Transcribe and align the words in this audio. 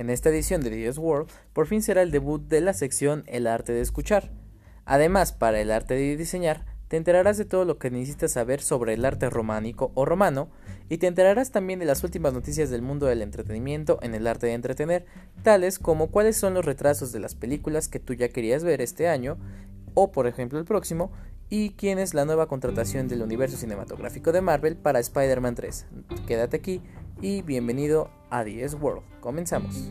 En 0.00 0.08
esta 0.08 0.30
edición 0.30 0.62
de 0.62 0.70
DS 0.70 0.96
World, 0.96 1.28
por 1.52 1.66
fin 1.66 1.82
será 1.82 2.00
el 2.00 2.10
debut 2.10 2.40
de 2.48 2.62
la 2.62 2.72
sección 2.72 3.22
El 3.26 3.46
arte 3.46 3.74
de 3.74 3.82
escuchar. 3.82 4.30
Además, 4.86 5.32
para 5.32 5.60
el 5.60 5.70
arte 5.70 5.92
de 5.92 6.16
diseñar, 6.16 6.64
te 6.88 6.96
enterarás 6.96 7.36
de 7.36 7.44
todo 7.44 7.66
lo 7.66 7.76
que 7.76 7.90
necesitas 7.90 8.32
saber 8.32 8.62
sobre 8.62 8.94
el 8.94 9.04
arte 9.04 9.28
románico 9.28 9.92
o 9.94 10.06
romano 10.06 10.48
y 10.88 10.96
te 10.96 11.06
enterarás 11.06 11.50
también 11.50 11.80
de 11.80 11.84
las 11.84 12.02
últimas 12.02 12.32
noticias 12.32 12.70
del 12.70 12.80
mundo 12.80 13.04
del 13.04 13.20
entretenimiento 13.20 13.98
en 14.00 14.14
el 14.14 14.26
arte 14.26 14.46
de 14.46 14.54
entretener, 14.54 15.04
tales 15.42 15.78
como 15.78 16.10
cuáles 16.10 16.34
son 16.34 16.54
los 16.54 16.64
retrasos 16.64 17.12
de 17.12 17.20
las 17.20 17.34
películas 17.34 17.88
que 17.88 18.00
tú 18.00 18.14
ya 18.14 18.30
querías 18.30 18.64
ver 18.64 18.80
este 18.80 19.06
año 19.06 19.36
o 19.92 20.12
por 20.12 20.26
ejemplo 20.26 20.58
el 20.58 20.64
próximo 20.64 21.12
y 21.50 21.70
quién 21.70 21.98
es 21.98 22.14
la 22.14 22.24
nueva 22.24 22.46
contratación 22.46 23.06
del 23.06 23.20
universo 23.20 23.58
cinematográfico 23.58 24.32
de 24.32 24.40
Marvel 24.40 24.76
para 24.76 25.00
Spider-Man 25.00 25.56
3. 25.56 25.86
Quédate 26.26 26.56
aquí 26.56 26.80
y 27.20 27.42
bienvenido 27.42 28.10
a 28.30 28.44
DS 28.44 28.74
World. 28.74 29.02
Comenzamos. 29.20 29.90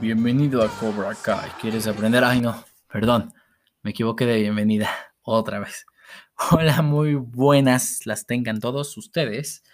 Bienvenido 0.00 0.62
a 0.62 0.68
Cobra 0.68 1.14
Kai. 1.14 1.50
¿Quieres 1.60 1.86
aprender? 1.86 2.22
Ay, 2.22 2.40
no, 2.40 2.64
perdón, 2.86 3.32
me 3.82 3.90
equivoqué 3.90 4.26
de 4.26 4.40
bienvenida 4.40 4.90
otra 5.22 5.58
vez. 5.58 5.86
Hola, 6.50 6.82
muy 6.82 7.14
buenas 7.14 8.06
las 8.06 8.26
tengan 8.26 8.60
todos 8.60 8.96
ustedes. 8.96 9.64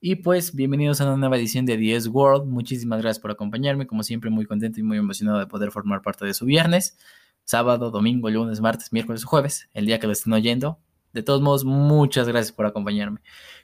Y 0.00 0.16
pues 0.16 0.54
bienvenidos 0.54 1.00
a 1.00 1.06
una 1.06 1.16
nueva 1.16 1.38
edición 1.38 1.64
de 1.64 1.76
10 1.76 2.08
World. 2.08 2.46
Muchísimas 2.46 3.00
gracias 3.00 3.20
por 3.20 3.30
acompañarme. 3.30 3.86
Como 3.86 4.02
siempre, 4.02 4.30
muy 4.30 4.46
contento 4.46 4.80
y 4.80 4.82
muy 4.82 4.98
emocionado 4.98 5.38
de 5.38 5.46
poder 5.46 5.70
formar 5.70 6.02
parte 6.02 6.26
de 6.26 6.34
su 6.34 6.44
viernes, 6.44 6.98
sábado, 7.44 7.90
domingo, 7.90 8.28
lunes, 8.30 8.60
martes, 8.60 8.92
miércoles 8.92 9.24
jueves, 9.24 9.68
el 9.72 9.86
día 9.86 9.98
que 9.98 10.06
lo 10.06 10.12
estén 10.12 10.32
oyendo. 10.32 10.78
De 11.12 11.22
todos 11.22 11.40
modos, 11.42 11.64
muchas 11.64 12.28
gracias 12.28 12.52
por 12.52 12.66
acompañarme. 12.66 13.20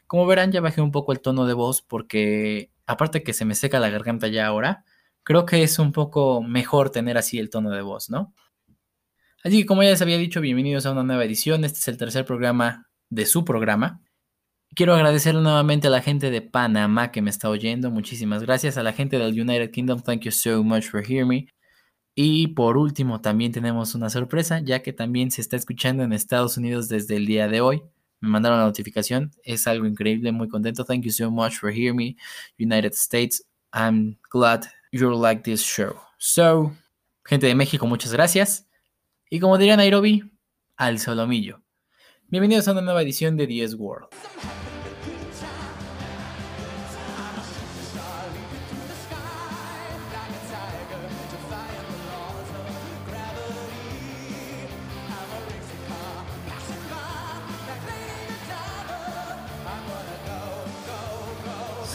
Como 0.07 0.27
verán, 0.27 0.53
ya 0.53 0.61
bajé 0.61 0.81
un 0.81 0.93
poco 0.93 1.13
el 1.13 1.21
tono 1.21 1.47
de 1.47 1.55
voz 1.55 1.83
porque, 1.83 2.71
aparte 2.87 3.23
que 3.23 3.33
se 3.33 3.45
me 3.45 3.55
seca 3.55 3.81
la 3.81 3.91
garganta 3.91 4.29
ya 4.29 4.47
ahora, 4.47 4.85
creo 5.23 5.47
que 5.47 5.63
es 5.63 5.79
un 5.79 5.93
poco 5.93 6.43
mejor 6.43 6.91
tener 6.91 7.19
así 7.19 7.39
el 7.39 7.51
tono 7.51 7.71
de 7.71 7.83
voz, 7.83 8.11
¿no? 8.11 8.35
Así 9.43 9.61
que 9.61 9.67
como 9.67 9.83
ya 9.83 9.91
les 9.91 10.03
había 10.03 10.19
dicho, 10.19 10.41
bienvenidos 10.41 10.87
a 10.87 10.93
una 10.93 11.03
nueva 11.05 11.25
edición. 11.25 11.65
Este 11.65 11.79
es 11.79 11.89
el 11.89 11.97
tercer 11.97 12.25
programa 12.25 12.89
de 13.11 13.27
su 13.27 13.45
programa. 13.45 14.01
Quiero 14.75 14.95
agradecer 14.95 15.35
nuevamente 15.35 15.87
a 15.87 15.91
la 15.91 16.03
gente 16.03 16.31
de 16.31 16.43
Panamá 16.43 17.13
que 17.13 17.23
me 17.23 17.31
está 17.31 17.49
oyendo. 17.49 17.91
Muchísimas 17.91 18.43
gracias. 18.43 18.77
A 18.77 18.83
la 18.83 18.93
gente 18.93 19.19
del 19.19 19.41
United 19.41 19.71
Kingdom, 19.71 20.01
thank 20.01 20.23
you 20.23 20.33
so 20.33 20.63
much 20.65 20.85
for 20.85 21.01
hearing 21.01 21.29
me. 21.29 21.56
Y 22.19 22.49
por 22.49 22.79
último, 22.79 23.21
también 23.21 23.53
tenemos 23.53 23.95
una 23.95 24.09
sorpresa, 24.09 24.61
ya 24.61 24.83
que 24.83 24.95
también 24.95 25.31
se 25.31 25.43
está 25.43 25.55
escuchando 25.57 26.03
en 26.03 26.15
Estados 26.15 26.57
Unidos 26.57 26.89
desde 26.89 27.17
el 27.17 27.27
día 27.27 27.47
de 27.47 27.61
hoy. 27.61 27.83
Me 28.21 28.31
mandaron 28.31 28.59
la 28.59 28.65
notificación. 28.65 29.33
Es 29.45 29.67
algo 29.67 29.85
increíble, 29.85 30.33
muy 30.33 30.49
contento. 30.49 30.87
Thank 30.87 31.03
you 31.03 31.11
so 31.11 31.31
much 31.31 31.59
for 31.59 31.71
hearing 31.71 31.95
me, 31.95 32.17
United 32.59 32.95
States. 32.95 33.45
I'm 33.75 34.19
glad 34.31 34.65
you 34.93 35.11
like 35.11 35.43
this 35.43 35.61
show. 35.61 35.95
So, 36.17 36.73
gente 37.27 37.49
de 37.49 37.55
México, 37.55 37.87
muchas 37.87 38.15
gracias. 38.15 38.67
Y 39.29 39.39
como 39.39 39.59
diría 39.59 39.77
Nairobi, 39.77 40.23
al 40.79 40.99
solomillo. 40.99 41.61
Bienvenidos 42.29 42.67
a 42.67 42.73
una 42.73 42.81
nueva 42.81 43.03
edición 43.03 43.37
de 43.37 43.47
10 43.47 43.75
World. 43.75 44.09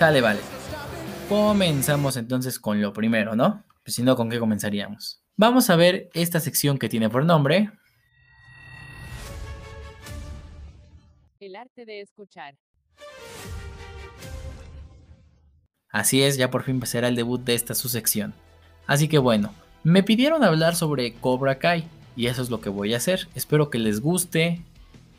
Sale, 0.02 0.20
vale. 0.20 0.40
Comenzamos 1.30 2.18
entonces 2.18 2.58
con 2.58 2.82
lo 2.82 2.92
primero, 2.92 3.36
¿no? 3.36 3.64
Pues 3.84 3.94
si 3.94 4.02
no, 4.02 4.16
¿con 4.16 4.32
qué 4.32 4.40
comenzaríamos? 4.40 5.22
Vamos 5.38 5.70
a 5.70 5.76
ver 5.76 6.10
esta 6.16 6.40
sección 6.40 6.80
que 6.80 6.90
tiene 6.90 7.08
por 7.08 7.24
nombre. 7.24 7.70
El 11.40 11.56
arte 11.56 11.86
de 11.86 12.02
escuchar. 12.02 12.56
Así 15.90 16.24
es, 16.24 16.36
ya 16.36 16.50
por 16.50 16.64
fin 16.64 16.84
será 16.88 17.08
el 17.08 17.16
debut 17.16 17.44
de 17.44 17.54
esta 17.54 17.76
su 17.76 17.88
sección. 17.88 18.34
Así 18.88 19.08
que 19.08 19.20
bueno, 19.20 19.54
me 19.84 20.02
pidieron 20.02 20.44
hablar 20.44 20.76
sobre 20.76 21.14
Cobra 21.14 21.60
Kai 21.60 21.88
y 22.16 22.26
eso 22.26 22.42
es 22.42 22.50
lo 22.50 22.60
que 22.60 22.70
voy 22.70 22.96
a 22.96 22.98
hacer. 22.98 23.28
Espero 23.36 23.70
que 23.70 23.78
les 23.78 24.02
guste, 24.02 24.64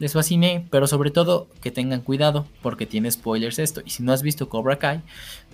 les 0.02 0.14
fascine, 0.14 0.66
pero 0.68 0.88
sobre 0.88 1.12
todo 1.12 1.46
que 1.60 1.70
tengan 1.70 2.00
cuidado 2.00 2.44
porque 2.60 2.86
tiene 2.86 3.08
spoilers 3.08 3.60
esto. 3.60 3.82
Y 3.86 3.90
si 3.90 4.02
no 4.02 4.12
has 4.12 4.22
visto 4.22 4.48
Cobra 4.48 4.74
Kai, 4.74 5.00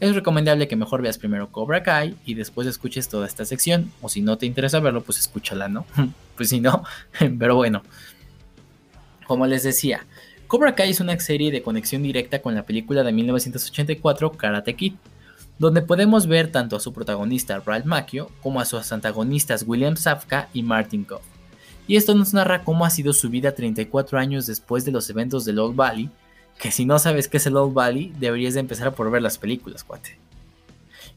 es 0.00 0.14
recomendable 0.14 0.68
que 0.68 0.74
mejor 0.74 1.02
veas 1.02 1.18
primero 1.18 1.52
Cobra 1.52 1.82
Kai 1.82 2.16
y 2.24 2.32
después 2.32 2.66
escuches 2.66 3.10
toda 3.10 3.26
esta 3.26 3.44
sección. 3.44 3.92
O 4.00 4.08
si 4.08 4.22
no 4.22 4.38
te 4.38 4.46
interesa 4.46 4.80
verlo, 4.80 5.02
pues 5.02 5.18
escúchala, 5.18 5.68
¿no? 5.68 5.84
pues 6.34 6.48
si 6.48 6.60
no, 6.60 6.82
pero 7.38 7.56
bueno. 7.56 7.82
Como 9.26 9.46
les 9.46 9.64
decía, 9.64 10.06
Cobra 10.46 10.74
Kai 10.74 10.92
es 10.92 11.00
una 11.00 11.20
serie 11.20 11.50
de 11.50 11.60
conexión 11.60 12.02
directa 12.02 12.40
con 12.40 12.54
la 12.54 12.62
película 12.62 13.04
de 13.04 13.12
1984 13.12 14.32
Karate 14.32 14.76
Kid, 14.76 14.94
donde 15.58 15.82
podemos 15.82 16.26
ver 16.26 16.50
tanto 16.50 16.74
a 16.76 16.80
su 16.80 16.94
protagonista 16.94 17.60
Ralph 17.66 17.84
Macchio 17.84 18.30
como 18.42 18.62
a 18.62 18.64
sus 18.64 18.92
antagonistas 18.92 19.64
William 19.66 19.96
Safka 19.96 20.48
y 20.54 20.62
Martin 20.62 21.04
Goff 21.06 21.37
y 21.88 21.96
esto 21.96 22.14
nos 22.14 22.34
narra 22.34 22.62
cómo 22.62 22.84
ha 22.84 22.90
sido 22.90 23.14
su 23.14 23.30
vida 23.30 23.54
34 23.54 24.18
años 24.18 24.46
después 24.46 24.84
de 24.84 24.92
los 24.92 25.08
eventos 25.08 25.46
del 25.46 25.58
Old 25.58 25.74
Valley, 25.74 26.10
que 26.60 26.70
si 26.70 26.84
no 26.84 26.98
sabes 26.98 27.28
qué 27.28 27.38
es 27.38 27.46
el 27.46 27.56
Old 27.56 27.72
Valley, 27.72 28.12
deberías 28.20 28.54
de 28.54 28.60
empezar 28.60 28.94
por 28.94 29.10
ver 29.10 29.22
las 29.22 29.38
películas, 29.38 29.84
cuate. 29.84 30.18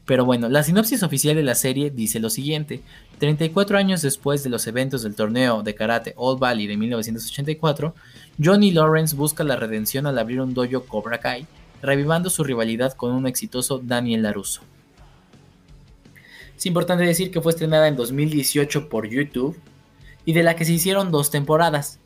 Pero 0.06 0.24
bueno, 0.24 0.48
la 0.48 0.62
sinopsis 0.62 1.02
oficial 1.02 1.36
de 1.36 1.42
la 1.42 1.54
serie 1.54 1.90
dice 1.90 2.20
lo 2.20 2.30
siguiente, 2.30 2.80
34 3.18 3.76
años 3.76 4.00
después 4.00 4.42
de 4.42 4.48
los 4.50 4.66
eventos 4.66 5.02
del 5.02 5.14
torneo 5.14 5.62
de 5.62 5.74
karate 5.74 6.14
Old 6.16 6.40
Valley 6.40 6.66
de 6.66 6.78
1984, 6.78 7.94
Johnny 8.42 8.70
Lawrence 8.70 9.14
busca 9.14 9.44
la 9.44 9.56
redención 9.56 10.06
al 10.06 10.18
abrir 10.18 10.40
un 10.40 10.54
dojo 10.54 10.84
Cobra 10.86 11.18
Kai, 11.18 11.46
revivando 11.82 12.30
su 12.30 12.44
rivalidad 12.44 12.94
con 12.94 13.12
un 13.12 13.26
exitoso 13.26 13.78
Daniel 13.78 14.22
LaRusso. 14.22 14.62
Es 16.56 16.64
importante 16.64 17.04
decir 17.04 17.30
que 17.30 17.42
fue 17.42 17.52
estrenada 17.52 17.88
en 17.88 17.96
2018 17.96 18.88
por 18.88 19.06
YouTube 19.06 19.60
y 20.24 20.32
de 20.32 20.42
la 20.42 20.56
que 20.56 20.64
se 20.64 20.72
hicieron 20.72 21.10
dos 21.10 21.30
temporadas, 21.30 21.98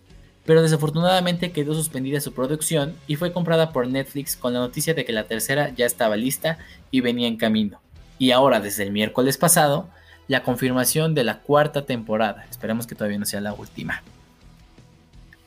pero 0.45 0.63
desafortunadamente 0.63 1.53
quedó 1.53 1.75
suspendida 1.75 2.21
su 2.21 2.33
producción 2.33 2.95
y 3.07 3.17
fue 3.17 3.33
comprada 3.33 3.73
por 3.73 3.89
Netflix 3.89 4.37
con 4.37 4.53
la 4.55 4.61
noticia 4.61 4.95
de 4.95 5.05
que 5.05 5.13
la 5.13 5.25
tercera 5.25 5.71
ya 5.75 5.87
estaba 5.87 6.17
lista 6.17 6.59
y 6.91 7.01
venía 7.01 7.29
en 7.29 7.37
camino. 7.37 7.81
Y 8.19 8.31
ahora, 8.31 8.61
desde 8.61 8.85
el 8.85 8.93
miércoles 8.93 9.37
pasado, 9.37 9.89
la 10.29 10.43
confirmación 10.43 11.15
de 11.15 11.25
la 11.25 11.41
cuarta 11.41 11.85
temporada. 11.85 12.47
Esperemos 12.51 12.87
que 12.87 12.95
todavía 12.95 13.19
no 13.19 13.27
sea 13.27 13.41
la 13.41 13.53
última. 13.53 14.03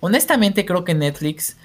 Honestamente 0.02 0.66
creo 0.66 0.84
que 0.84 0.94
Netflix 0.94 1.58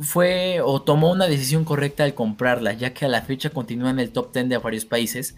fue 0.00 0.60
o 0.64 0.80
tomó 0.80 1.10
una 1.10 1.26
decisión 1.26 1.64
correcta 1.64 2.04
al 2.04 2.14
comprarla, 2.14 2.72
ya 2.72 2.94
que 2.94 3.04
a 3.04 3.08
la 3.08 3.22
fecha 3.22 3.50
continúa 3.50 3.90
en 3.90 4.00
el 4.00 4.10
top 4.10 4.32
10 4.32 4.48
de 4.48 4.58
varios 4.58 4.84
países, 4.84 5.36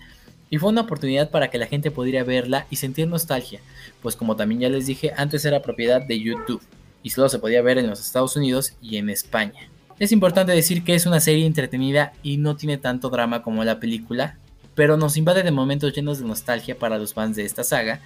y 0.52 0.58
fue 0.58 0.68
una 0.68 0.82
oportunidad 0.82 1.30
para 1.30 1.48
que 1.48 1.56
la 1.56 1.66
gente 1.66 1.90
pudiera 1.90 2.24
verla 2.24 2.66
y 2.68 2.76
sentir 2.76 3.08
nostalgia, 3.08 3.60
pues 4.02 4.16
como 4.16 4.36
también 4.36 4.60
ya 4.60 4.68
les 4.68 4.84
dije, 4.84 5.10
antes 5.16 5.46
era 5.46 5.62
propiedad 5.62 6.02
de 6.02 6.20
YouTube 6.20 6.60
y 7.02 7.08
solo 7.08 7.30
se 7.30 7.38
podía 7.38 7.62
ver 7.62 7.78
en 7.78 7.86
los 7.86 8.02
Estados 8.02 8.36
Unidos 8.36 8.74
y 8.82 8.98
en 8.98 9.08
España. 9.08 9.70
Es 9.98 10.12
importante 10.12 10.52
decir 10.52 10.84
que 10.84 10.94
es 10.94 11.06
una 11.06 11.20
serie 11.20 11.46
entretenida 11.46 12.12
y 12.22 12.36
no 12.36 12.54
tiene 12.54 12.76
tanto 12.76 13.08
drama 13.08 13.42
como 13.42 13.64
la 13.64 13.80
película, 13.80 14.36
pero 14.74 14.98
nos 14.98 15.16
invade 15.16 15.42
de 15.42 15.52
momentos 15.52 15.94
llenos 15.94 16.18
de 16.18 16.26
nostalgia 16.26 16.78
para 16.78 16.98
los 16.98 17.14
fans 17.14 17.34
de 17.34 17.46
esta 17.46 17.64
saga, 17.64 18.02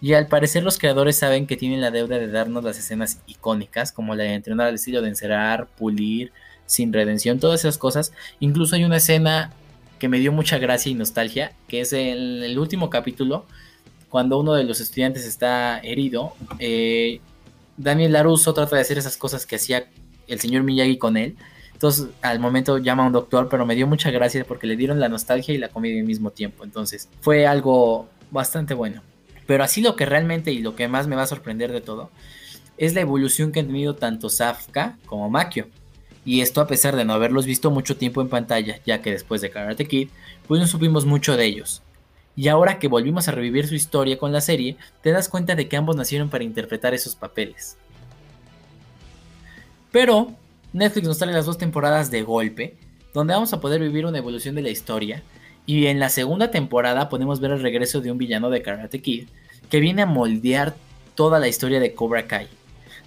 y 0.00 0.14
al 0.14 0.26
parecer 0.26 0.62
los 0.62 0.78
creadores 0.78 1.16
saben 1.16 1.46
que 1.46 1.58
tienen 1.58 1.82
la 1.82 1.90
deuda 1.90 2.18
de 2.18 2.28
darnos 2.28 2.64
las 2.64 2.78
escenas 2.78 3.20
icónicas, 3.26 3.92
como 3.92 4.14
la 4.14 4.24
de 4.24 4.32
entrenar 4.32 4.68
al 4.68 4.76
estilo 4.76 5.02
de 5.02 5.08
encerar, 5.08 5.66
pulir, 5.66 6.32
sin 6.64 6.94
redención, 6.94 7.40
todas 7.40 7.60
esas 7.60 7.76
cosas. 7.76 8.14
Incluso 8.38 8.76
hay 8.76 8.84
una 8.84 8.96
escena 8.96 9.52
que 10.00 10.08
me 10.08 10.18
dio 10.18 10.32
mucha 10.32 10.58
gracia 10.58 10.90
y 10.90 10.94
nostalgia, 10.94 11.52
que 11.68 11.82
es 11.82 11.92
el, 11.92 12.42
el 12.42 12.58
último 12.58 12.90
capítulo, 12.90 13.46
cuando 14.08 14.40
uno 14.40 14.54
de 14.54 14.64
los 14.64 14.80
estudiantes 14.80 15.24
está 15.24 15.78
herido. 15.78 16.32
Eh, 16.58 17.20
Daniel 17.76 18.12
Laruso 18.12 18.52
trata 18.52 18.74
de 18.76 18.82
hacer 18.82 18.98
esas 18.98 19.16
cosas 19.16 19.46
que 19.46 19.56
hacía 19.56 19.88
el 20.26 20.40
señor 20.40 20.64
Miyagi 20.64 20.98
con 20.98 21.16
él. 21.16 21.36
Entonces, 21.74 22.08
al 22.22 22.40
momento 22.40 22.78
llama 22.78 23.04
a 23.04 23.06
un 23.06 23.12
doctor, 23.12 23.48
pero 23.48 23.64
me 23.64 23.74
dio 23.74 23.86
mucha 23.86 24.10
gracia 24.10 24.44
porque 24.44 24.66
le 24.66 24.76
dieron 24.76 25.00
la 25.00 25.08
nostalgia 25.08 25.54
y 25.54 25.58
la 25.58 25.68
comedia 25.68 26.00
al 26.00 26.06
mismo 26.06 26.30
tiempo. 26.30 26.64
Entonces, 26.64 27.08
fue 27.20 27.46
algo 27.46 28.08
bastante 28.30 28.74
bueno. 28.74 29.02
Pero 29.46 29.64
así 29.64 29.82
lo 29.82 29.96
que 29.96 30.06
realmente 30.06 30.50
y 30.52 30.60
lo 30.60 30.76
que 30.76 30.88
más 30.88 31.06
me 31.06 31.16
va 31.16 31.22
a 31.22 31.26
sorprender 31.26 31.72
de 31.72 31.80
todo 31.80 32.10
es 32.78 32.94
la 32.94 33.02
evolución 33.02 33.52
que 33.52 33.60
han 33.60 33.66
tenido 33.66 33.94
tanto 33.96 34.30
Safka 34.30 34.96
como 35.04 35.28
Makio. 35.28 35.68
Y 36.30 36.42
esto 36.42 36.60
a 36.60 36.68
pesar 36.68 36.94
de 36.94 37.04
no 37.04 37.12
haberlos 37.12 37.44
visto 37.44 37.72
mucho 37.72 37.96
tiempo 37.96 38.20
en 38.20 38.28
pantalla, 38.28 38.78
ya 38.86 39.02
que 39.02 39.10
después 39.10 39.40
de 39.40 39.50
Karate 39.50 39.88
Kid, 39.88 40.10
pues 40.46 40.60
no 40.60 40.68
supimos 40.68 41.04
mucho 41.04 41.36
de 41.36 41.44
ellos. 41.44 41.82
Y 42.36 42.46
ahora 42.46 42.78
que 42.78 42.86
volvimos 42.86 43.26
a 43.26 43.32
revivir 43.32 43.66
su 43.66 43.74
historia 43.74 44.16
con 44.16 44.30
la 44.30 44.40
serie, 44.40 44.76
te 45.02 45.10
das 45.10 45.28
cuenta 45.28 45.56
de 45.56 45.66
que 45.66 45.76
ambos 45.76 45.96
nacieron 45.96 46.30
para 46.30 46.44
interpretar 46.44 46.94
esos 46.94 47.16
papeles. 47.16 47.76
Pero 49.90 50.32
Netflix 50.72 51.08
nos 51.08 51.18
trae 51.18 51.32
las 51.32 51.46
dos 51.46 51.58
temporadas 51.58 52.12
de 52.12 52.22
golpe, 52.22 52.76
donde 53.12 53.34
vamos 53.34 53.52
a 53.52 53.60
poder 53.60 53.80
vivir 53.80 54.06
una 54.06 54.18
evolución 54.18 54.54
de 54.54 54.62
la 54.62 54.70
historia, 54.70 55.24
y 55.66 55.86
en 55.86 55.98
la 55.98 56.10
segunda 56.10 56.52
temporada 56.52 57.08
podemos 57.08 57.40
ver 57.40 57.50
el 57.50 57.60
regreso 57.60 58.00
de 58.00 58.12
un 58.12 58.18
villano 58.18 58.50
de 58.50 58.62
Karate 58.62 59.02
Kid, 59.02 59.26
que 59.68 59.80
viene 59.80 60.02
a 60.02 60.06
moldear 60.06 60.76
toda 61.16 61.40
la 61.40 61.48
historia 61.48 61.80
de 61.80 61.92
Cobra 61.92 62.28
Kai. 62.28 62.46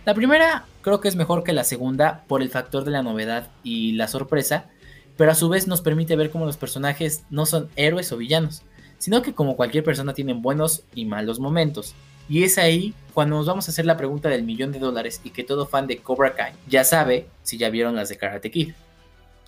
La 0.03 0.13
primera 0.13 0.65
creo 0.83 1.01
que 1.01 1.07
es 1.07 1.15
mejor 1.15 1.43
que 1.43 1.53
la 1.53 1.63
segunda 1.63 2.23
por 2.27 2.43
el 2.43 2.49
factor 2.49 2.83
de 2.83 2.91
la 2.91 3.01
novedad 3.01 3.49
y 3.63 3.93
la 3.93 4.07
sorpresa, 4.07 4.69
pero 5.17 5.31
a 5.31 5.35
su 5.35 5.49
vez 5.49 5.67
nos 5.67 5.81
permite 5.81 6.15
ver 6.15 6.29
cómo 6.29 6.45
los 6.45 6.57
personajes 6.57 7.23
no 7.31 7.47
son 7.47 7.69
héroes 7.75 8.11
o 8.11 8.17
villanos, 8.17 8.61
sino 8.99 9.23
que 9.23 9.33
como 9.33 9.55
cualquier 9.55 9.83
persona 9.83 10.13
tienen 10.13 10.41
buenos 10.41 10.83
y 10.93 11.05
malos 11.05 11.39
momentos. 11.39 11.95
Y 12.29 12.43
es 12.43 12.57
ahí 12.57 12.93
cuando 13.13 13.37
nos 13.37 13.47
vamos 13.47 13.67
a 13.67 13.71
hacer 13.71 13.85
la 13.85 13.97
pregunta 13.97 14.29
del 14.29 14.43
millón 14.43 14.71
de 14.71 14.79
dólares 14.79 15.21
y 15.23 15.31
que 15.31 15.43
todo 15.43 15.65
fan 15.65 15.87
de 15.87 15.97
Cobra 15.97 16.35
Kai 16.35 16.53
ya 16.67 16.83
sabe 16.83 17.27
si 17.41 17.57
ya 17.57 17.69
vieron 17.69 17.95
las 17.95 18.09
de 18.09 18.17
Karate 18.17 18.51
Kid. 18.51 18.73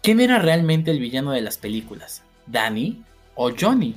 ¿Quién 0.02 0.20
era 0.20 0.40
realmente 0.40 0.92
el 0.92 1.00
villano 1.00 1.32
de 1.32 1.42
las 1.42 1.58
películas? 1.58 2.22
¿Danny 2.48 3.04
o 3.36 3.52
Johnny? 3.58 3.96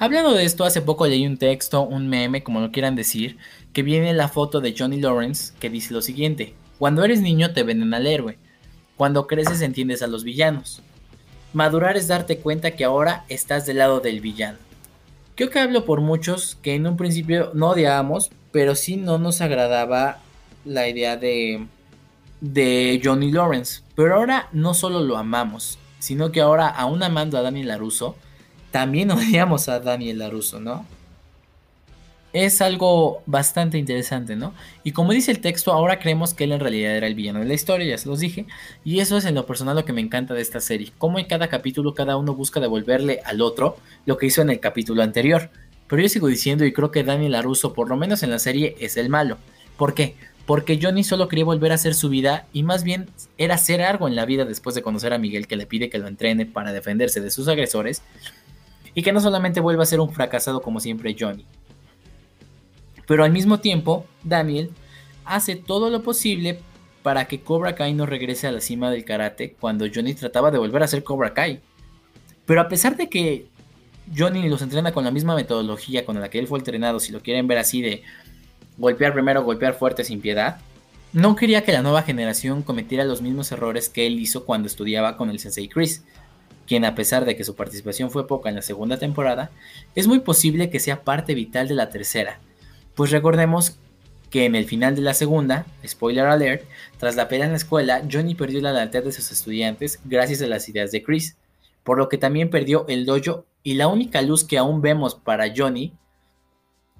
Hablando 0.00 0.32
de 0.32 0.44
esto, 0.44 0.62
hace 0.64 0.80
poco 0.80 1.08
leí 1.08 1.26
un 1.26 1.38
texto, 1.38 1.82
un 1.82 2.08
meme, 2.08 2.44
como 2.44 2.60
lo 2.60 2.70
quieran 2.70 2.94
decir, 2.94 3.36
que 3.78 3.84
viene 3.84 4.12
la 4.12 4.26
foto 4.26 4.60
de 4.60 4.74
Johnny 4.76 5.00
Lawrence 5.00 5.52
que 5.60 5.70
dice 5.70 5.94
lo 5.94 6.02
siguiente: 6.02 6.52
Cuando 6.80 7.04
eres 7.04 7.20
niño 7.20 7.52
te 7.52 7.62
venden 7.62 7.94
al 7.94 8.08
héroe, 8.08 8.36
cuando 8.96 9.28
creces 9.28 9.60
entiendes 9.60 10.02
a 10.02 10.08
los 10.08 10.24
villanos. 10.24 10.82
Madurar 11.52 11.96
es 11.96 12.08
darte 12.08 12.38
cuenta 12.38 12.72
que 12.72 12.84
ahora 12.84 13.24
estás 13.28 13.66
del 13.66 13.78
lado 13.78 14.00
del 14.00 14.20
villano. 14.20 14.58
Creo 15.36 15.50
que 15.50 15.60
hablo 15.60 15.84
por 15.84 16.00
muchos 16.00 16.58
que 16.60 16.74
en 16.74 16.88
un 16.88 16.96
principio 16.96 17.52
no 17.54 17.68
odiábamos, 17.68 18.32
pero 18.50 18.74
sí 18.74 18.96
no 18.96 19.18
nos 19.18 19.40
agradaba 19.40 20.22
la 20.64 20.88
idea 20.88 21.16
de, 21.16 21.64
de 22.40 23.00
Johnny 23.04 23.30
Lawrence. 23.30 23.82
Pero 23.94 24.16
ahora 24.16 24.48
no 24.50 24.74
solo 24.74 25.04
lo 25.04 25.16
amamos, 25.16 25.78
sino 26.00 26.32
que 26.32 26.40
ahora 26.40 26.66
aún 26.66 27.00
amando 27.04 27.38
a 27.38 27.42
Daniel 27.42 27.68
LaRusso, 27.68 28.16
también 28.72 29.10
odiamos 29.12 29.68
a 29.68 29.78
Daniel 29.78 30.18
LaRusso, 30.18 30.58
¿no? 30.58 30.84
Es 32.32 32.60
algo 32.60 33.22
bastante 33.26 33.78
interesante, 33.78 34.36
¿no? 34.36 34.52
Y 34.84 34.92
como 34.92 35.12
dice 35.12 35.30
el 35.30 35.40
texto, 35.40 35.72
ahora 35.72 35.98
creemos 35.98 36.34
que 36.34 36.44
él 36.44 36.52
en 36.52 36.60
realidad 36.60 36.96
era 36.96 37.06
el 37.06 37.14
villano 37.14 37.40
de 37.40 37.46
la 37.46 37.54
historia, 37.54 37.86
ya 37.86 37.98
se 37.98 38.08
los 38.08 38.20
dije, 38.20 38.46
y 38.84 39.00
eso 39.00 39.16
es 39.16 39.24
en 39.24 39.34
lo 39.34 39.46
personal 39.46 39.76
lo 39.76 39.84
que 39.84 39.92
me 39.92 40.00
encanta 40.00 40.34
de 40.34 40.42
esta 40.42 40.60
serie, 40.60 40.92
cómo 40.98 41.18
en 41.18 41.26
cada 41.26 41.48
capítulo 41.48 41.94
cada 41.94 42.16
uno 42.16 42.34
busca 42.34 42.60
devolverle 42.60 43.20
al 43.24 43.40
otro 43.40 43.76
lo 44.04 44.18
que 44.18 44.26
hizo 44.26 44.42
en 44.42 44.50
el 44.50 44.60
capítulo 44.60 45.02
anterior. 45.02 45.50
Pero 45.88 46.02
yo 46.02 46.08
sigo 46.08 46.26
diciendo 46.26 46.66
y 46.66 46.72
creo 46.72 46.90
que 46.90 47.02
Daniel 47.02 47.32
LaRusso, 47.32 47.72
por 47.72 47.88
lo 47.88 47.96
menos 47.96 48.22
en 48.22 48.30
la 48.30 48.38
serie, 48.38 48.76
es 48.78 48.98
el 48.98 49.08
malo. 49.08 49.38
¿Por 49.78 49.94
qué? 49.94 50.16
Porque 50.44 50.78
Johnny 50.80 51.02
solo 51.02 51.28
quería 51.28 51.46
volver 51.46 51.72
a 51.72 51.76
hacer 51.76 51.94
su 51.94 52.10
vida 52.10 52.46
y 52.52 52.62
más 52.62 52.84
bien 52.84 53.08
era 53.38 53.54
hacer 53.54 53.82
algo 53.82 54.06
en 54.06 54.16
la 54.16 54.26
vida 54.26 54.44
después 54.44 54.74
de 54.74 54.82
conocer 54.82 55.14
a 55.14 55.18
Miguel 55.18 55.46
que 55.46 55.56
le 55.56 55.66
pide 55.66 55.88
que 55.88 55.98
lo 55.98 56.08
entrene 56.08 56.46
para 56.46 56.72
defenderse 56.72 57.20
de 57.20 57.30
sus 57.30 57.48
agresores 57.48 58.02
y 58.94 59.02
que 59.02 59.12
no 59.12 59.20
solamente 59.20 59.60
vuelva 59.60 59.82
a 59.82 59.86
ser 59.86 60.00
un 60.00 60.12
fracasado 60.12 60.60
como 60.60 60.80
siempre 60.80 61.14
Johnny. 61.18 61.44
Pero 63.08 63.24
al 63.24 63.32
mismo 63.32 63.58
tiempo, 63.58 64.06
Daniel 64.22 64.70
hace 65.24 65.56
todo 65.56 65.90
lo 65.90 66.02
posible 66.02 66.60
para 67.02 67.24
que 67.26 67.40
Cobra 67.40 67.74
Kai 67.74 67.94
no 67.94 68.04
regrese 68.04 68.46
a 68.46 68.52
la 68.52 68.60
cima 68.60 68.90
del 68.90 69.06
karate 69.06 69.56
cuando 69.58 69.86
Johnny 69.92 70.12
trataba 70.12 70.50
de 70.50 70.58
volver 70.58 70.82
a 70.82 70.88
ser 70.88 71.02
Cobra 71.02 71.32
Kai. 71.32 71.60
Pero 72.44 72.60
a 72.60 72.68
pesar 72.68 72.96
de 72.96 73.08
que 73.08 73.46
Johnny 74.14 74.46
los 74.48 74.60
entrena 74.60 74.92
con 74.92 75.04
la 75.04 75.10
misma 75.10 75.34
metodología 75.34 76.04
con 76.04 76.20
la 76.20 76.28
que 76.28 76.38
él 76.38 76.46
fue 76.46 76.58
entrenado, 76.58 77.00
si 77.00 77.10
lo 77.10 77.22
quieren 77.22 77.48
ver 77.48 77.56
así 77.56 77.80
de 77.80 78.02
golpear 78.76 79.14
primero, 79.14 79.42
golpear 79.42 79.74
fuerte 79.74 80.04
sin 80.04 80.20
piedad, 80.20 80.58
no 81.14 81.34
quería 81.34 81.64
que 81.64 81.72
la 81.72 81.80
nueva 81.80 82.02
generación 82.02 82.62
cometiera 82.62 83.04
los 83.04 83.22
mismos 83.22 83.50
errores 83.52 83.88
que 83.88 84.06
él 84.06 84.18
hizo 84.20 84.44
cuando 84.44 84.68
estudiaba 84.68 85.16
con 85.16 85.30
el 85.30 85.38
Sensei 85.38 85.68
Chris, 85.68 86.04
quien 86.66 86.84
a 86.84 86.94
pesar 86.94 87.24
de 87.24 87.36
que 87.36 87.44
su 87.44 87.56
participación 87.56 88.10
fue 88.10 88.26
poca 88.26 88.50
en 88.50 88.56
la 88.56 88.62
segunda 88.62 88.98
temporada, 88.98 89.50
es 89.94 90.06
muy 90.06 90.20
posible 90.20 90.68
que 90.68 90.78
sea 90.78 91.04
parte 91.04 91.34
vital 91.34 91.68
de 91.68 91.74
la 91.74 91.88
tercera, 91.88 92.40
pues 92.98 93.12
recordemos 93.12 93.78
que 94.28 94.44
en 94.44 94.56
el 94.56 94.64
final 94.64 94.96
de 94.96 95.02
la 95.02 95.14
segunda, 95.14 95.66
spoiler 95.86 96.26
alert, 96.26 96.64
tras 96.98 97.14
la 97.14 97.28
pelea 97.28 97.46
en 97.46 97.52
la 97.52 97.58
escuela, 97.58 98.02
Johnny 98.10 98.34
perdió 98.34 98.60
la 98.60 98.72
lealtad 98.72 99.04
de 99.04 99.12
sus 99.12 99.30
estudiantes 99.30 100.00
gracias 100.04 100.42
a 100.42 100.48
las 100.48 100.68
ideas 100.68 100.90
de 100.90 101.04
Chris, 101.04 101.36
por 101.84 101.96
lo 101.96 102.08
que 102.08 102.18
también 102.18 102.50
perdió 102.50 102.86
el 102.88 103.06
dojo 103.06 103.46
y 103.62 103.74
la 103.74 103.86
única 103.86 104.20
luz 104.20 104.42
que 104.42 104.58
aún 104.58 104.82
vemos 104.82 105.14
para 105.14 105.54
Johnny 105.56 105.92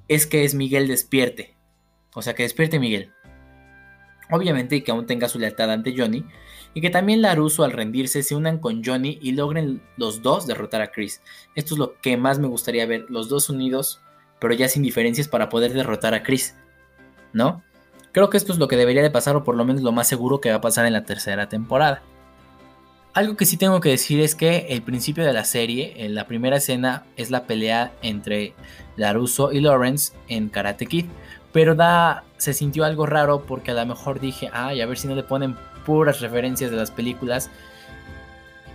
es 0.06 0.28
que 0.28 0.44
es 0.44 0.54
Miguel 0.54 0.86
despierte. 0.86 1.56
O 2.14 2.22
sea, 2.22 2.36
que 2.36 2.44
despierte 2.44 2.78
Miguel. 2.78 3.10
Obviamente 4.30 4.76
y 4.76 4.82
que 4.82 4.92
aún 4.92 5.04
tenga 5.04 5.28
su 5.28 5.40
lealtad 5.40 5.72
ante 5.72 5.96
Johnny 5.98 6.24
y 6.74 6.80
que 6.80 6.90
también 6.90 7.22
Laruso 7.22 7.64
al 7.64 7.72
rendirse 7.72 8.22
se 8.22 8.36
unan 8.36 8.60
con 8.60 8.84
Johnny 8.84 9.18
y 9.20 9.32
logren 9.32 9.82
los 9.96 10.22
dos 10.22 10.46
derrotar 10.46 10.80
a 10.80 10.92
Chris. 10.92 11.22
Esto 11.56 11.74
es 11.74 11.78
lo 11.80 12.00
que 12.00 12.16
más 12.16 12.38
me 12.38 12.46
gustaría 12.46 12.86
ver, 12.86 13.06
los 13.08 13.28
dos 13.28 13.50
unidos 13.50 14.00
pero 14.40 14.54
ya 14.54 14.68
sin 14.68 14.82
diferencias 14.82 15.28
para 15.28 15.48
poder 15.48 15.72
derrotar 15.72 16.14
a 16.14 16.22
Chris, 16.22 16.54
¿no? 17.32 17.62
Creo 18.12 18.30
que 18.30 18.36
esto 18.36 18.52
es 18.52 18.58
lo 18.58 18.68
que 18.68 18.76
debería 18.76 19.02
de 19.02 19.10
pasar 19.10 19.36
o 19.36 19.44
por 19.44 19.56
lo 19.56 19.64
menos 19.64 19.82
lo 19.82 19.92
más 19.92 20.08
seguro 20.08 20.40
que 20.40 20.50
va 20.50 20.56
a 20.56 20.60
pasar 20.60 20.86
en 20.86 20.92
la 20.92 21.04
tercera 21.04 21.48
temporada. 21.48 22.02
Algo 23.14 23.36
que 23.36 23.46
sí 23.46 23.56
tengo 23.56 23.80
que 23.80 23.88
decir 23.88 24.20
es 24.20 24.34
que 24.34 24.66
el 24.70 24.82
principio 24.82 25.24
de 25.24 25.32
la 25.32 25.44
serie, 25.44 26.04
en 26.04 26.14
la 26.14 26.26
primera 26.26 26.56
escena, 26.56 27.04
es 27.16 27.30
la 27.30 27.46
pelea 27.46 27.92
entre 28.02 28.54
Laruso 28.96 29.52
y 29.52 29.60
Lawrence 29.60 30.12
en 30.28 30.48
Karate 30.48 30.86
Kid. 30.86 31.06
Pero 31.52 31.74
da, 31.74 32.24
se 32.36 32.54
sintió 32.54 32.84
algo 32.84 33.06
raro 33.06 33.44
porque 33.46 33.72
a 33.72 33.74
lo 33.74 33.86
mejor 33.86 34.20
dije, 34.20 34.50
ay, 34.52 34.80
a 34.80 34.86
ver 34.86 34.98
si 34.98 35.08
no 35.08 35.14
le 35.14 35.22
ponen 35.22 35.56
puras 35.84 36.20
referencias 36.20 36.70
de 36.70 36.76
las 36.76 36.90
películas. 36.90 37.50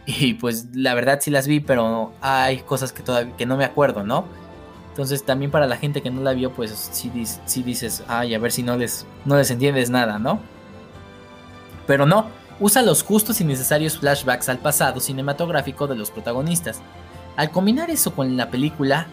Y 0.05 0.33
pues 0.33 0.67
la 0.75 0.93
verdad 0.93 1.19
sí 1.21 1.31
las 1.31 1.47
vi, 1.47 1.59
pero 1.59 2.11
hay 2.19 2.57
cosas 2.59 2.91
que 2.91 3.03
todavía 3.03 3.37
que 3.37 3.45
no 3.45 3.55
me 3.55 3.63
acuerdo, 3.63 4.03
¿no? 4.03 4.25
Entonces 4.93 5.23
también 5.23 5.49
para 5.49 5.65
la 5.65 5.77
gente 5.77 6.03
que 6.03 6.11
no 6.11 6.21
la 6.21 6.33
vio, 6.33 6.51
pues 6.51 6.69
sí, 6.91 7.09
dices, 7.63 8.03
ay, 8.07 8.35
a 8.35 8.37
ver 8.37 8.51
si 8.51 8.61
no 8.61 8.77
les, 8.77 9.07
no 9.25 9.35
les 9.35 9.49
entiendes 9.49 9.89
nada, 9.89 10.19
¿no? 10.19 10.39
Pero 11.87 12.05
no, 12.05 12.27
usa 12.59 12.83
los 12.83 13.01
justos 13.01 13.41
y 13.41 13.43
necesarios 13.43 13.97
flashbacks 13.97 14.49
al 14.49 14.59
pasado 14.59 14.99
cinematográfico 14.99 15.87
de 15.87 15.95
los 15.95 16.11
protagonistas. 16.11 16.79
Al 17.37 17.49
combinar 17.49 17.89
eso 17.89 18.13
con 18.13 18.37
la 18.37 18.51
película, 18.51 19.07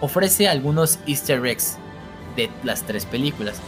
ofrece 0.00 0.48
algunos 0.48 1.00
easter 1.06 1.44
eggs 1.44 1.76
de 2.34 2.48
las 2.64 2.84
tres 2.84 3.04
películas. 3.04 3.60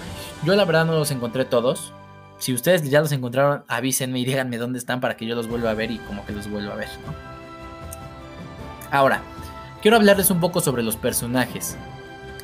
Yo 0.45 0.57
la 0.57 0.65
verdad 0.65 0.87
no 0.87 0.95
los 0.95 1.11
encontré 1.11 1.45
todos. 1.45 1.93
Si 2.39 2.55
ustedes 2.55 2.89
ya 2.89 3.03
los 3.03 3.13
encontraron, 3.13 3.63
avísenme 3.69 4.21
y 4.21 4.25
díganme 4.25 4.57
dónde 4.57 4.79
están 4.79 5.03
para 5.03 5.19
que 5.19 5.27
yo 5.27 5.35
los 5.35 5.49
vuelva 5.49 5.73
a 5.73 5.75
ver 5.75 5.91
y 5.91 5.99
como 5.99 6.25
que 6.25 6.33
los 6.33 6.51
vuelva 6.51 6.73
a 6.73 6.77
ver, 6.77 6.89
¿no? 7.05 7.13
Ahora, 8.91 9.21
quiero 9.83 9.97
hablarles 9.97 10.31
un 10.31 10.41
poco 10.41 10.61
sobre 10.61 10.83
los 10.83 10.97
personajes. 10.97 11.77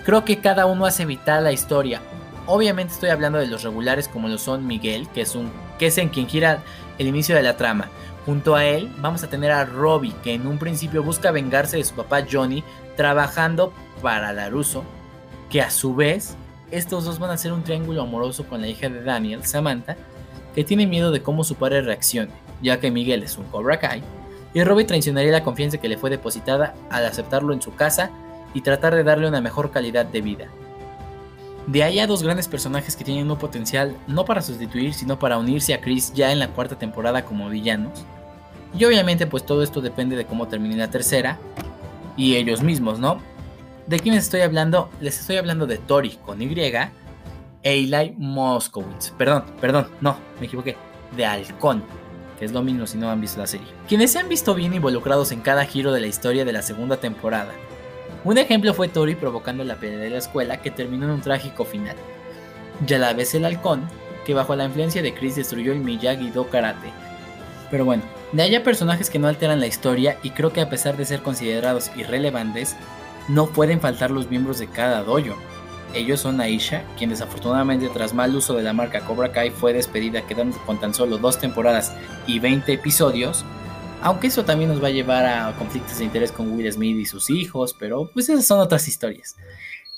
Creo 0.05 0.25
que 0.25 0.41
cada 0.41 0.67
uno 0.67 0.87
hace 0.87 1.07
vital 1.07 1.45
la 1.45 1.53
historia. 1.53 2.01
Obviamente 2.47 2.93
estoy 2.93 3.09
hablando 3.09 3.39
de 3.39 3.47
los 3.47 3.63
regulares 3.63 4.09
como 4.09 4.29
lo 4.29 4.39
son 4.39 4.67
Miguel, 4.67 5.09
que 5.09 5.23
es 5.23 5.35
un 5.35 5.51
que 5.79 5.87
es 5.87 5.99
en 5.99 6.11
quien 6.11 6.29
gira 6.29 6.63
el 6.99 7.07
inicio 7.07 7.35
de 7.35 7.43
la 7.43 7.57
trama. 7.57 7.89
Junto 8.27 8.55
a 8.55 8.65
él 8.65 8.93
vamos 8.99 9.23
a 9.23 9.29
tener 9.29 9.51
a 9.51 9.65
Robbie, 9.65 10.15
que 10.23 10.35
en 10.35 10.47
un 10.47 10.59
principio 10.59 11.03
busca 11.03 11.31
vengarse 11.31 11.79
de 11.79 11.85
su 11.85 11.95
papá 11.95 12.25
Johnny 12.31 12.63
trabajando 12.97 13.73
para 14.03 14.33
Laruso, 14.33 14.85
que 15.51 15.63
a 15.63 15.71
su 15.71 15.95
vez 15.95 16.37
estos 16.71 17.05
dos 17.05 17.19
van 17.19 17.31
a 17.31 17.39
ser 17.39 17.53
un 17.53 17.65
triángulo 17.65 18.03
amoroso 18.03 18.45
con 18.45 18.61
la 18.61 18.69
hija 18.69 18.89
de 18.89 19.03
Daniel, 19.03 19.45
Samantha, 19.45 19.97
que 20.55 20.65
tiene 20.65 20.87
miedo 20.87 21.11
de 21.11 21.23
cómo 21.23 21.45
su 21.45 21.57
padre 21.57 21.83
reaccione, 21.83 22.31
ya 22.63 22.79
que 22.79 22.91
Miguel 22.91 23.23
es 23.23 23.37
un 23.37 23.45
Cobra 23.45 23.79
Kai 23.79 24.03
y 24.55 24.63
Robbie 24.63 24.85
traicionaría 24.85 25.33
la 25.33 25.43
confianza 25.43 25.79
que 25.79 25.89
le 25.89 25.99
fue 25.99 26.11
depositada 26.11 26.75
al 26.89 27.05
aceptarlo 27.05 27.53
en 27.53 27.61
su 27.61 27.75
casa 27.75 28.11
y 28.55 28.61
tratar 28.61 28.95
de 28.95 29.03
darle 29.03 29.29
una 29.29 29.41
mejor 29.41 29.73
calidad 29.73 30.07
de 30.07 30.21
vida. 30.21 30.47
De 31.67 31.83
ahí 31.83 31.99
a 31.99 32.07
dos 32.07 32.23
grandes 32.23 32.47
personajes 32.47 32.95
que 32.95 33.05
tienen 33.05 33.31
un 33.31 33.39
potencial 33.39 33.97
no 34.07 34.25
para 34.25 34.43
sustituir, 34.43 34.95
sino 34.95 35.19
para 35.19 35.39
unirse 35.39 35.75
a 35.75 35.81
Chris 35.81 36.13
ya 36.15 36.31
en 36.31 36.39
la 36.39 36.49
cuarta 36.49 36.79
temporada 36.79 37.25
como 37.25 37.49
villanos. 37.49 38.05
Y 38.79 38.85
obviamente 38.85 39.27
pues 39.27 39.45
todo 39.45 39.63
esto 39.63 39.81
depende 39.81 40.15
de 40.15 40.27
cómo 40.27 40.47
termine 40.47 40.77
la 40.77 40.91
tercera 40.91 41.39
y 42.17 42.37
ellos 42.37 42.63
mismos, 42.63 43.01
¿no? 43.01 43.19
¿De 43.87 43.99
quién 43.99 44.15
les 44.15 44.25
estoy 44.25 44.43
hablando? 44.43 44.89
Les 45.01 45.19
estoy 45.19 45.37
hablando 45.37 45.67
de 45.67 45.79
Tori 45.79 46.19
con 46.25 46.41
Y 46.41 46.47
e 46.47 46.91
Eli 47.63 48.15
Moskowitz. 48.19 49.11
Perdón, 49.13 49.45
perdón, 49.61 49.89
no, 50.01 50.17
me 50.39 50.47
equivoqué. 50.47 50.77
De 51.17 51.25
Halcón, 51.25 51.83
que 52.39 52.45
es 52.45 52.53
lo 52.53 52.63
mismo 52.63 52.87
si 52.87 52.99
no 52.99 53.11
han 53.11 53.21
visto 53.21 53.41
la 53.41 53.47
serie. 53.47 53.67
Quienes 53.89 54.13
se 54.13 54.19
han 54.19 54.29
visto 54.29 54.55
bien 54.55 54.75
involucrados 54.75 55.33
en 55.33 55.41
cada 55.41 55.65
giro 55.65 55.93
de 55.93 56.01
la 56.01 56.07
historia 56.07 56.45
de 56.45 56.53
la 56.53 56.63
segunda 56.63 56.97
temporada. 56.97 57.53
Un 58.25 58.39
ejemplo 58.39 58.73
fue 58.75 58.89
Tori 58.89 59.15
provocando 59.15 59.65
la 59.65 59.77
pelea 59.77 59.99
de 59.99 60.11
la 60.11 60.19
escuela 60.19 60.63
que 60.63 60.71
terminó 60.71 61.05
en 61.05 61.13
un 61.13 61.21
trágico 61.21 61.65
final. 61.65 61.97
Ya 62.87 62.99
la 62.99 63.13
vez 63.13 63.35
el 63.35 63.45
halcón, 63.45 63.83
que 64.25 64.35
bajo 64.35 64.57
la 64.57 64.65
influencia 64.65 65.03
de 65.03 65.15
Chris 65.15 65.37
destruyó 65.37 65.73
el 65.73 65.81
Miyagi-Do 65.81 66.49
Karate. 66.49 66.91
Pero 67.71 67.85
bueno, 67.85 68.03
de 68.33 68.43
allá 68.43 68.63
personajes 68.63 69.11
que 69.11 69.19
no 69.19 69.29
alteran 69.29 69.61
la 69.61 69.67
historia 69.67 70.19
y 70.23 70.31
creo 70.31 70.53
que 70.53 70.61
a 70.61 70.71
pesar 70.71 70.97
de 70.97 71.05
ser 71.05 71.21
considerados 71.21 71.91
irrelevantes, 71.97 72.77
no 73.29 73.47
pueden 73.47 73.81
faltar 73.81 74.11
los 74.11 74.31
miembros 74.31 74.59
de 74.59 74.69
cada 74.69 75.03
dojo. 75.03 75.37
Ellos 75.95 76.21
son 76.21 76.41
Aisha, 76.41 76.83
quien 76.99 77.11
desafortunadamente 77.11 77.89
tras 77.89 78.13
mal 78.13 78.35
uso 78.35 78.55
de 78.55 78.65
la 78.65 78.73
marca 78.73 79.01
Cobra 79.03 79.31
Kai 79.31 79.51
fue 79.51 79.73
despedida 79.73 80.27
quedando 80.27 80.59
con 80.67 80.81
tan 80.81 80.93
solo 80.93 81.19
dos 81.19 81.39
temporadas 81.39 81.95
y 82.27 82.41
20 82.41 82.73
episodios, 82.73 83.45
aunque 84.03 84.27
eso 84.27 84.45
también 84.45 84.71
nos 84.71 84.83
va 84.83 84.89
a 84.89 84.91
llevar 84.91 85.25
a 85.25 85.57
conflictos 85.57 85.99
de 85.99 86.05
interés 86.05 86.33
con 86.33 86.51
Will 86.51 86.71
Smith 86.73 86.99
y 86.99 87.07
sus 87.07 87.31
hijos, 87.31 87.77
pero 87.79 88.11
pues 88.13 88.29
esas 88.29 88.45
son 88.45 88.59
otras 88.59 88.89
historias. 88.89 89.37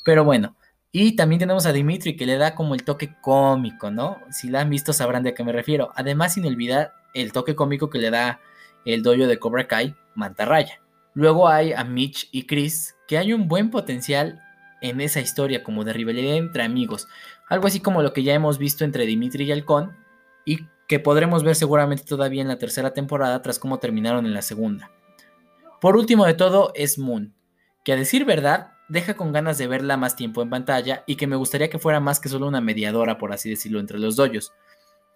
Pero 0.04 0.22
bueno, 0.22 0.54
y 0.92 1.16
también 1.16 1.38
tenemos 1.38 1.64
a 1.64 1.72
Dimitri 1.72 2.14
que 2.14 2.26
le 2.26 2.36
da 2.36 2.54
como 2.54 2.74
el 2.74 2.84
toque 2.84 3.14
cómico, 3.20 3.90
¿no? 3.90 4.18
Si 4.30 4.48
la 4.48 4.60
han 4.60 4.70
visto 4.70 4.92
sabrán 4.92 5.22
de 5.22 5.32
qué 5.32 5.44
me 5.44 5.52
refiero. 5.52 5.92
Además, 5.94 6.34
sin 6.34 6.46
olvidar 6.46 6.92
el 7.14 7.32
toque 7.32 7.54
cómico 7.54 7.90
que 7.90 7.98
le 7.98 8.10
da 8.10 8.40
el 8.84 9.02
dojo 9.02 9.26
de 9.26 9.38
Cobra 9.38 9.66
Kai, 9.66 9.94
Mantarraya. 10.14 10.80
Luego 11.14 11.48
hay 11.48 11.72
a 11.72 11.84
Mitch 11.84 12.28
y 12.32 12.44
Chris, 12.44 12.96
que 13.08 13.18
hay 13.18 13.32
un 13.32 13.48
buen 13.48 13.70
potencial 13.70 14.42
en 14.80 15.00
esa 15.00 15.20
historia 15.20 15.62
como 15.62 15.84
de 15.84 15.92
rivalidad 15.92 16.36
entre 16.36 16.62
amigos, 16.62 17.08
algo 17.48 17.66
así 17.66 17.80
como 17.80 18.02
lo 18.02 18.12
que 18.12 18.22
ya 18.22 18.34
hemos 18.34 18.58
visto 18.58 18.84
entre 18.84 19.06
Dimitri 19.06 19.44
y 19.44 19.52
Halcón 19.52 19.96
y 20.44 20.66
que 20.88 21.00
podremos 21.00 21.42
ver 21.42 21.54
seguramente 21.56 22.04
todavía 22.04 22.42
en 22.42 22.48
la 22.48 22.58
tercera 22.58 22.92
temporada 22.92 23.42
tras 23.42 23.58
cómo 23.58 23.78
terminaron 23.78 24.26
en 24.26 24.34
la 24.34 24.42
segunda. 24.42 24.90
Por 25.80 25.96
último 25.96 26.24
de 26.24 26.34
todo 26.34 26.72
es 26.74 26.98
Moon, 26.98 27.34
que 27.84 27.92
a 27.92 27.96
decir 27.96 28.24
verdad 28.24 28.72
deja 28.88 29.14
con 29.14 29.32
ganas 29.32 29.58
de 29.58 29.66
verla 29.66 29.96
más 29.96 30.16
tiempo 30.16 30.42
en 30.42 30.50
pantalla 30.50 31.02
y 31.06 31.16
que 31.16 31.26
me 31.26 31.36
gustaría 31.36 31.70
que 31.70 31.78
fuera 31.78 32.00
más 32.00 32.20
que 32.20 32.28
solo 32.28 32.46
una 32.46 32.60
mediadora, 32.60 33.18
por 33.18 33.32
así 33.32 33.50
decirlo, 33.50 33.80
entre 33.80 33.98
los 33.98 34.16
doyos, 34.16 34.52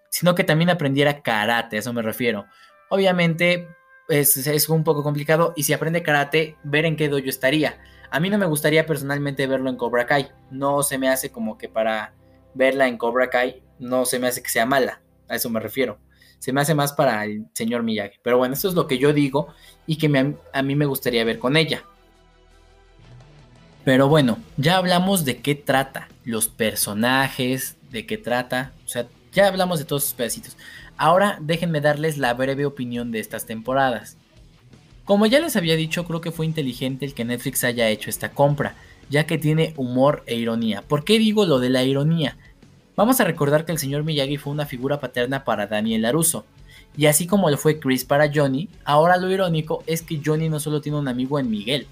sino 0.09 0.35
que 0.35 0.45
también 0.45 0.71
aprendiera 0.71 1.23
karate, 1.23 1.77
a 1.77 1.79
eso 1.79 1.93
me 1.93 2.03
refiero. 2.03 2.47
Obviamente 2.89 3.69
es, 4.09 4.69
un 4.69 4.85
poco 4.85 5.03
complicado 5.03 5.53
y 5.57 5.63
si 5.63 5.73
aprende 5.73 6.03
karate, 6.03 6.57
ver 6.65 6.85
en 6.85 6.97
qué 6.97 7.09
dojo 7.09 7.27
estaría. 7.27 7.81
A 8.11 8.21
mí 8.21 8.31
no 8.31 8.39
me 8.39 8.47
gustaría 8.47 8.87
personalmente 8.87 9.47
verlo 9.47 9.71
en 9.71 9.77
Cobra 9.77 10.07
Kai. 10.07 10.29
No 10.51 10.83
se 10.83 10.99
me 10.99 11.09
hace 11.09 11.31
como 11.31 11.57
que 11.57 11.69
para 11.69 12.13
verla 12.55 12.89
en 12.89 12.99
Cobra 12.99 13.31
Kai, 13.31 13.63
no 13.79 14.05
se 14.05 14.19
me 14.19 14.27
hace 14.27 14.43
que 14.43 14.51
sea 14.51 14.67
mala. 14.67 15.01
A 15.29 15.37
eso 15.37 15.49
me 15.49 15.61
refiero. 15.61 15.99
Se 16.39 16.53
me 16.53 16.61
hace 16.61 16.75
más 16.75 16.93
para 16.93 17.25
el 17.25 17.47
señor 17.53 17.83
Miyagi. 17.83 18.19
Pero 18.23 18.39
bueno, 18.39 18.55
eso 18.55 18.69
es 18.69 18.75
lo 18.75 18.87
que 18.87 18.99
yo 18.99 19.13
digo 19.13 19.49
y 19.87 19.97
que 19.97 20.35
a 20.53 20.63
mí 20.63 20.75
me 20.75 20.87
gustaría 20.87 21.25
ver 21.25 21.39
con 21.39 21.57
ella. 21.57 21.85
Pero 23.85 24.09
bueno, 24.09 24.39
ya 24.57 24.77
hablamos 24.77 25.25
de 25.25 25.41
qué 25.41 25.55
trata, 25.55 26.09
los 26.25 26.49
personajes, 26.49 27.77
de 27.91 28.07
qué 28.07 28.19
trata, 28.19 28.73
o 28.85 28.89
sea, 28.89 29.07
ya 29.33 29.47
hablamos 29.47 29.79
de 29.79 29.85
todos 29.85 30.05
esos 30.05 30.15
pedacitos. 30.15 30.57
Ahora 30.97 31.39
déjenme 31.41 31.81
darles 31.81 32.19
la 32.19 32.35
breve 32.35 32.67
opinión 32.67 33.11
de 33.11 33.21
estas 33.21 33.47
temporadas. 33.47 34.17
Como 35.11 35.27
ya 35.27 35.41
les 35.41 35.57
había 35.57 35.75
dicho, 35.75 36.05
creo 36.05 36.21
que 36.21 36.31
fue 36.31 36.47
inteligente 36.47 37.05
el 37.05 37.15
que 37.15 37.25
Netflix 37.25 37.65
haya 37.65 37.89
hecho 37.89 38.11
esta 38.11 38.31
compra, 38.31 38.77
ya 39.09 39.27
que 39.27 39.39
tiene 39.39 39.75
humor 39.77 40.23
e 40.27 40.37
ironía. 40.37 40.83
¿Por 40.83 41.03
qué 41.03 41.19
digo 41.19 41.47
lo 41.47 41.59
de 41.59 41.69
la 41.69 41.83
ironía? 41.83 42.37
Vamos 42.95 43.21
a 43.21 43.25
recordar 43.25 43.65
que 43.65 43.73
el 43.73 43.79
señor 43.79 44.05
Miyagi 44.05 44.37
fue 44.37 44.53
una 44.53 44.67
figura 44.67 45.01
paterna 45.01 45.43
para 45.43 45.67
Daniel 45.67 46.03
Laruso, 46.03 46.45
y 46.97 47.07
así 47.07 47.27
como 47.27 47.51
lo 47.51 47.59
fue 47.59 47.81
Chris 47.81 48.05
para 48.05 48.31
Johnny, 48.33 48.69
ahora 48.85 49.17
lo 49.17 49.29
irónico 49.33 49.83
es 49.89 50.03
que 50.03 50.21
Johnny 50.25 50.49
no 50.49 50.61
solo 50.61 50.81
tiene 50.81 50.99
un 50.99 51.09
amigo 51.09 51.41
en 51.41 51.51
Miguel, 51.51 51.89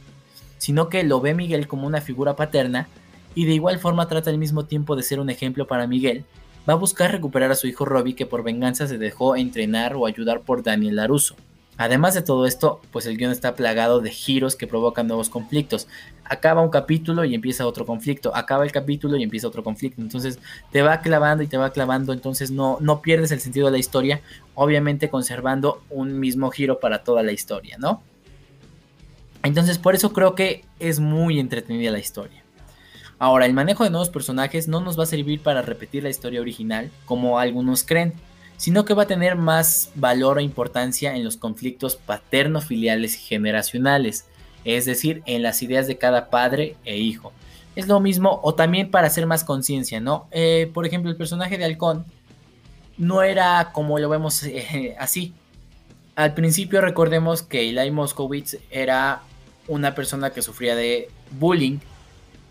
sino 0.59 0.89
que 0.89 1.03
lo 1.03 1.21
ve 1.21 1.35
Miguel 1.35 1.67
como 1.67 1.89
una 1.89 2.01
figura 2.01 2.37
paterna 2.37 2.87
y 3.35 3.47
de 3.47 3.55
igual 3.55 3.81
forma 3.81 4.07
trata 4.07 4.31
al 4.31 4.39
mismo 4.39 4.67
tiempo 4.67 4.95
de 4.95 5.03
ser 5.03 5.19
un 5.19 5.29
ejemplo 5.29 5.67
para 5.67 5.89
Miguel 5.89 6.25
va 6.69 6.75
a 6.75 6.77
buscar 6.77 7.11
recuperar 7.11 7.51
a 7.51 7.57
su 7.57 7.67
hijo 7.67 7.85
Robbie 7.85 8.15
que 8.15 8.27
por 8.27 8.45
venganza 8.45 8.87
se 8.87 8.97
dejó 8.97 9.35
entrenar 9.35 9.97
o 9.97 10.07
ayudar 10.07 10.43
por 10.43 10.63
Daniel 10.63 10.95
Laruso. 10.95 11.35
Además 11.78 12.12
de 12.12 12.23
todo 12.23 12.44
esto, 12.44 12.80
pues 12.90 13.06
el 13.06 13.16
guion 13.16 13.30
está 13.30 13.54
plagado 13.54 14.00
de 14.00 14.11
giros 14.11 14.56
que 14.56 14.66
provocan 14.66 15.06
nuevos 15.06 15.30
conflictos. 15.30 15.87
Acaba 16.25 16.61
un 16.61 16.70
capítulo 16.70 17.25
y 17.25 17.37
empieza 17.37 17.68
otro 17.68 17.87
conflicto. 17.87 18.35
Acaba 18.35 18.64
el 18.64 18.73
capítulo 18.73 19.16
y 19.16 19.23
empieza 19.23 19.47
otro 19.47 19.62
conflicto. 19.62 20.02
Entonces 20.02 20.40
te 20.73 20.82
va 20.82 21.00
clavando 21.00 21.44
y 21.44 21.47
te 21.47 21.56
va 21.56 21.70
clavando. 21.70 22.12
Entonces 22.12 22.50
no, 22.50 22.78
no 22.80 23.00
pierdes 23.00 23.30
el 23.30 23.40
sentido 23.40 23.66
de 23.66 23.73
la 23.73 23.78
historia. 23.78 24.20
Obviamente 24.56 25.08
conservando 25.08 25.80
un 25.88 26.18
mismo 26.18 26.50
giro 26.50 26.80
para 26.80 27.04
toda 27.04 27.23
la 27.23 27.30
historia, 27.30 27.76
¿no? 27.78 28.02
Entonces 29.44 29.78
por 29.78 29.94
eso 29.94 30.12
creo 30.12 30.35
que 30.35 30.64
es 30.80 30.99
muy 30.99 31.38
entretenida 31.38 31.92
la 31.92 32.00
historia. 32.00 32.42
Ahora, 33.20 33.47
el 33.47 33.52
manejo 33.52 33.85
de 33.85 33.90
nuevos 33.90 34.11
personajes 34.11 34.68
no 34.68 34.80
nos 34.80 34.99
va 34.99 35.02
a 35.02 35.06
servir 35.06 35.40
para 35.40 35.62
repetir 35.62 36.04
la 36.04 36.08
historia 36.08 36.40
original, 36.40 36.90
como 37.04 37.38
algunos 37.40 37.82
creen, 37.82 38.14
sino 38.59 38.85
que 38.85 38.93
va 38.93 39.05
a 39.05 39.07
tener 39.07 39.37
más 39.37 39.91
valor 39.95 40.37
o 40.37 40.41
importancia 40.41 41.15
en 41.15 41.25
los 41.25 41.37
conflictos 41.37 41.97
paterno-filiales 41.97 43.15
y 43.15 43.21
generacionales, 43.21 44.27
es 44.65 44.85
decir, 44.85 45.23
en 45.27 45.43
las 45.43 45.62
ideas 45.62 45.87
de 45.87 45.97
cada 45.97 46.29
padre 46.29 46.77
e 46.85 46.99
hijo. 46.99 47.33
Es 47.77 47.87
lo 47.87 48.00
mismo, 48.00 48.41
o 48.43 48.55
también 48.55 48.91
para 48.91 49.07
hacer 49.07 49.27
más 49.27 49.45
conciencia, 49.45 50.00
¿no? 50.00 50.27
Eh, 50.33 50.69
por 50.75 50.85
ejemplo, 50.85 51.09
el 51.09 51.17
personaje 51.17 51.57
de 51.57 51.65
Halcón 51.65 52.05
no 52.99 53.23
era 53.23 53.71
como 53.73 54.00
lo 54.00 54.09
vemos 54.09 54.43
eh, 54.43 54.97
así. 54.99 55.33
Al 56.17 56.35
principio 56.35 56.81
recordemos 56.81 57.43
que 57.43 57.71
Eli 57.71 57.93
Moskowitz 57.93 58.57
era 58.73 59.23
una 59.69 59.95
persona 59.95 60.31
que 60.31 60.43
sufría 60.43 60.75
de 60.75 61.09
bullying 61.31 61.79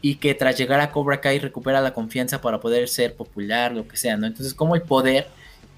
y 0.02 0.16
que 0.16 0.34
tras 0.36 0.58
llegar 0.58 0.80
a 0.80 0.92
Cobra 0.92 1.20
Kai 1.20 1.40
recupera 1.40 1.82
la 1.82 1.94
confianza 1.94 2.40
para 2.40 2.62
poder 2.62 2.88
ser 2.88 3.14
popular, 3.14 3.74
lo 3.74 3.86
que 3.90 3.98
sea, 3.98 4.16
¿no? 4.16 4.26
Entonces, 4.26 4.54
como 4.54 4.74
el 4.76 4.84
poder 4.84 5.28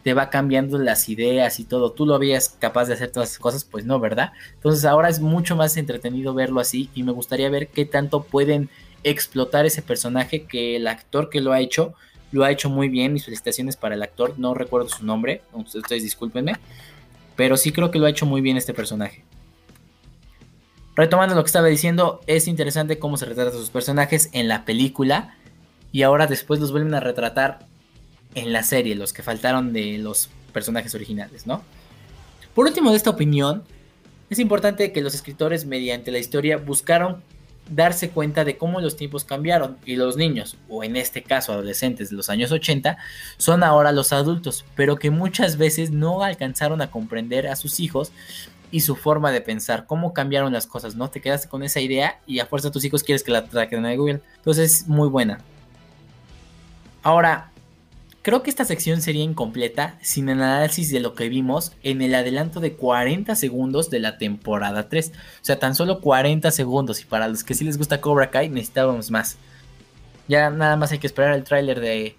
te 0.03 0.13
va 0.13 0.29
cambiando 0.29 0.77
las 0.77 1.09
ideas 1.09 1.59
y 1.59 1.65
todo, 1.65 1.91
tú 1.91 2.05
lo 2.05 2.15
habías 2.15 2.49
capaz 2.59 2.85
de 2.85 2.93
hacer 2.93 3.11
todas 3.11 3.29
esas 3.29 3.39
cosas, 3.39 3.63
pues 3.65 3.85
no, 3.85 3.99
¿verdad? 3.99 4.31
Entonces 4.53 4.85
ahora 4.85 5.09
es 5.09 5.19
mucho 5.19 5.55
más 5.55 5.75
entretenido 5.77 6.33
verlo 6.33 6.61
así 6.61 6.89
y 6.95 7.03
me 7.03 7.11
gustaría 7.11 7.49
ver 7.49 7.67
qué 7.67 7.85
tanto 7.85 8.23
pueden 8.23 8.69
explotar 9.03 9.65
ese 9.65 9.81
personaje 9.81 10.43
que 10.43 10.75
el 10.75 10.87
actor 10.87 11.29
que 11.29 11.41
lo 11.41 11.51
ha 11.51 11.59
hecho 11.59 11.93
lo 12.31 12.43
ha 12.43 12.51
hecho 12.51 12.69
muy 12.69 12.89
bien. 12.89 13.13
Mis 13.13 13.25
felicitaciones 13.25 13.75
para 13.75 13.95
el 13.95 14.03
actor, 14.03 14.35
no 14.37 14.53
recuerdo 14.53 14.89
su 14.89 15.05
nombre, 15.05 15.41
ustedes 15.53 16.03
discúlpenme, 16.03 16.53
pero 17.35 17.57
sí 17.57 17.71
creo 17.71 17.91
que 17.91 17.99
lo 17.99 18.05
ha 18.05 18.09
hecho 18.09 18.25
muy 18.25 18.41
bien 18.41 18.57
este 18.57 18.73
personaje. 18.73 19.23
Retomando 20.95 21.33
lo 21.33 21.43
que 21.43 21.47
estaba 21.47 21.67
diciendo, 21.67 22.21
es 22.27 22.47
interesante 22.47 22.99
cómo 22.99 23.17
se 23.17 23.25
retratan 23.25 23.53
sus 23.53 23.69
personajes 23.69 24.29
en 24.33 24.47
la 24.47 24.65
película 24.65 25.37
y 25.91 26.03
ahora 26.03 26.27
después 26.27 26.59
los 26.59 26.71
vuelven 26.71 26.93
a 26.93 26.99
retratar 26.99 27.68
en 28.35 28.53
la 28.53 28.63
serie, 28.63 28.95
los 28.95 29.13
que 29.13 29.23
faltaron 29.23 29.73
de 29.73 29.97
los 29.97 30.29
personajes 30.53 30.93
originales, 30.95 31.47
¿no? 31.47 31.63
Por 32.53 32.65
último 32.65 32.91
de 32.91 32.97
esta 32.97 33.09
opinión, 33.09 33.63
es 34.29 34.39
importante 34.39 34.91
que 34.91 35.01
los 35.01 35.13
escritores 35.13 35.65
mediante 35.65 36.11
la 36.11 36.19
historia 36.19 36.57
buscaron 36.57 37.21
darse 37.69 38.09
cuenta 38.09 38.43
de 38.43 38.57
cómo 38.57 38.81
los 38.81 38.95
tiempos 38.95 39.23
cambiaron 39.23 39.77
y 39.85 39.95
los 39.95 40.17
niños, 40.17 40.57
o 40.67 40.83
en 40.83 40.95
este 40.95 41.23
caso 41.23 41.53
adolescentes 41.53 42.09
de 42.09 42.15
los 42.15 42.29
años 42.29 42.51
80, 42.51 42.97
son 43.37 43.63
ahora 43.63 43.91
los 43.91 44.11
adultos, 44.11 44.65
pero 44.75 44.97
que 44.97 45.11
muchas 45.11 45.57
veces 45.57 45.91
no 45.91 46.23
alcanzaron 46.23 46.81
a 46.81 46.89
comprender 46.89 47.47
a 47.47 47.55
sus 47.55 47.79
hijos 47.79 48.11
y 48.71 48.81
su 48.81 48.95
forma 48.95 49.31
de 49.31 49.41
pensar, 49.41 49.85
cómo 49.87 50.13
cambiaron 50.13 50.53
las 50.53 50.67
cosas, 50.67 50.95
¿no? 50.95 51.09
Te 51.09 51.21
quedaste 51.21 51.47
con 51.47 51.63
esa 51.63 51.79
idea 51.79 52.19
y 52.27 52.39
a 52.39 52.45
fuerza 52.45 52.71
tus 52.71 52.85
hijos 52.85 53.03
quieres 53.03 53.23
que 53.23 53.31
la 53.31 53.45
traquen 53.45 53.85
a 53.85 53.95
Google. 53.95 54.21
Entonces, 54.37 54.87
muy 54.87 55.07
buena. 55.07 55.39
Ahora, 57.01 57.51
creo 58.21 58.43
que 58.43 58.49
esta 58.49 58.65
sección 58.65 59.01
sería 59.01 59.23
incompleta 59.23 59.97
sin 60.01 60.29
el 60.29 60.41
análisis 60.41 60.91
de 60.91 60.99
lo 60.99 61.15
que 61.15 61.29
vimos 61.29 61.73
en 61.83 62.01
el 62.01 62.15
adelanto 62.15 62.59
de 62.59 62.73
40 62.73 63.35
segundos 63.35 63.89
de 63.89 63.99
la 63.99 64.17
temporada 64.17 64.89
3. 64.89 65.11
O 65.15 65.45
sea, 65.45 65.59
tan 65.59 65.75
solo 65.75 66.01
40 66.01 66.51
segundos 66.51 67.01
y 67.01 67.05
para 67.05 67.27
los 67.27 67.43
que 67.43 67.53
sí 67.53 67.63
les 67.63 67.77
gusta 67.77 68.01
Cobra 68.01 68.29
Kai 68.29 68.49
necesitábamos 68.49 69.11
más. 69.11 69.37
Ya 70.27 70.49
nada 70.49 70.75
más 70.75 70.91
hay 70.91 70.99
que 70.99 71.07
esperar 71.07 71.33
el 71.33 71.43
tráiler 71.43 71.79
de 71.79 72.15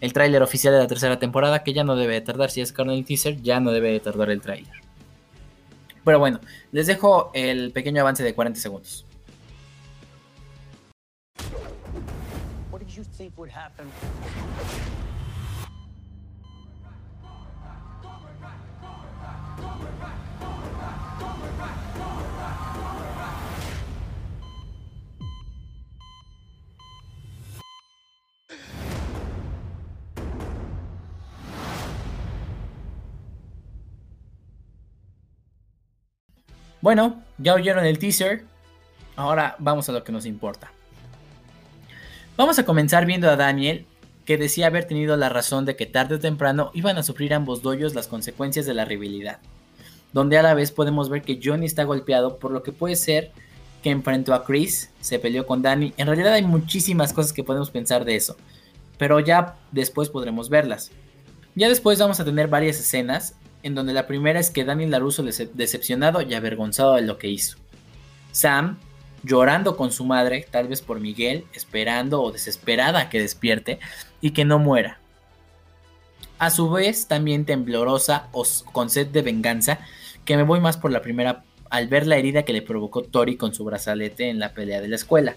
el 0.00 0.12
tráiler 0.12 0.42
oficial 0.42 0.72
de 0.72 0.78
la 0.78 0.86
tercera 0.86 1.18
temporada 1.18 1.64
que 1.64 1.72
ya 1.72 1.82
no 1.82 1.96
debe 1.96 2.20
tardar 2.20 2.50
si 2.50 2.60
es 2.60 2.72
el 2.76 3.04
teaser, 3.04 3.42
ya 3.42 3.58
no 3.58 3.72
debe 3.72 3.98
tardar 3.98 4.30
el 4.30 4.40
tráiler. 4.40 4.72
Pero 6.04 6.20
bueno, 6.20 6.40
les 6.70 6.86
dejo 6.86 7.30
el 7.34 7.72
pequeño 7.72 8.00
avance 8.02 8.22
de 8.22 8.32
40 8.34 8.60
segundos. 8.60 9.04
What 12.70 12.80
did 12.80 12.88
you? 12.88 13.02
Bueno, 36.88 37.22
ya 37.36 37.52
oyeron 37.52 37.84
el 37.84 37.98
teaser. 37.98 38.44
Ahora 39.14 39.56
vamos 39.58 39.90
a 39.90 39.92
lo 39.92 40.04
que 40.04 40.10
nos 40.10 40.24
importa. 40.24 40.72
Vamos 42.38 42.58
a 42.58 42.64
comenzar 42.64 43.04
viendo 43.04 43.28
a 43.28 43.36
Daniel, 43.36 43.84
que 44.24 44.38
decía 44.38 44.68
haber 44.68 44.86
tenido 44.86 45.14
la 45.18 45.28
razón 45.28 45.66
de 45.66 45.76
que 45.76 45.84
tarde 45.84 46.14
o 46.14 46.18
temprano 46.18 46.70
iban 46.72 46.96
a 46.96 47.02
sufrir 47.02 47.34
ambos 47.34 47.60
doyos 47.60 47.94
las 47.94 48.08
consecuencias 48.08 48.64
de 48.64 48.72
la 48.72 48.86
rivalidad. 48.86 49.36
Donde 50.14 50.38
a 50.38 50.42
la 50.42 50.54
vez 50.54 50.72
podemos 50.72 51.10
ver 51.10 51.20
que 51.20 51.38
Johnny 51.44 51.66
está 51.66 51.84
golpeado 51.84 52.38
por 52.38 52.52
lo 52.52 52.62
que 52.62 52.72
puede 52.72 52.96
ser 52.96 53.32
que 53.82 53.90
enfrentó 53.90 54.32
a 54.32 54.46
Chris, 54.46 54.90
se 55.02 55.18
peleó 55.18 55.44
con 55.44 55.60
Danny. 55.60 55.92
En 55.98 56.06
realidad 56.06 56.32
hay 56.32 56.42
muchísimas 56.42 57.12
cosas 57.12 57.34
que 57.34 57.44
podemos 57.44 57.70
pensar 57.70 58.06
de 58.06 58.16
eso, 58.16 58.38
pero 58.96 59.20
ya 59.20 59.56
después 59.72 60.08
podremos 60.08 60.48
verlas. 60.48 60.90
Ya 61.54 61.68
después 61.68 61.98
vamos 61.98 62.18
a 62.18 62.24
tener 62.24 62.48
varias 62.48 62.80
escenas 62.80 63.34
en 63.62 63.74
donde 63.74 63.92
la 63.92 64.06
primera 64.06 64.40
es 64.40 64.50
que 64.50 64.64
Daniel 64.64 64.90
LaRusso 64.90 65.22
decepcionado 65.22 66.22
y 66.22 66.34
avergonzado 66.34 66.94
de 66.94 67.02
lo 67.02 67.18
que 67.18 67.28
hizo. 67.28 67.58
Sam 68.32 68.78
llorando 69.22 69.76
con 69.76 69.90
su 69.90 70.04
madre, 70.04 70.46
tal 70.50 70.68
vez 70.68 70.80
por 70.80 71.00
Miguel, 71.00 71.44
esperando 71.52 72.22
o 72.22 72.30
desesperada 72.30 73.08
que 73.10 73.20
despierte 73.20 73.78
y 74.20 74.30
que 74.30 74.44
no 74.44 74.58
muera. 74.58 75.00
A 76.38 76.50
su 76.50 76.70
vez, 76.70 77.08
también 77.08 77.44
temblorosa 77.44 78.28
o 78.32 78.44
con 78.72 78.90
sed 78.90 79.08
de 79.08 79.22
venganza, 79.22 79.80
que 80.24 80.36
me 80.36 80.44
voy 80.44 80.60
más 80.60 80.76
por 80.76 80.92
la 80.92 81.02
primera 81.02 81.42
al 81.68 81.88
ver 81.88 82.06
la 82.06 82.16
herida 82.16 82.44
que 82.44 82.52
le 82.52 82.62
provocó 82.62 83.02
Tori 83.02 83.36
con 83.36 83.52
su 83.52 83.64
brazalete 83.64 84.30
en 84.30 84.38
la 84.38 84.54
pelea 84.54 84.80
de 84.80 84.88
la 84.88 84.96
escuela. 84.96 85.36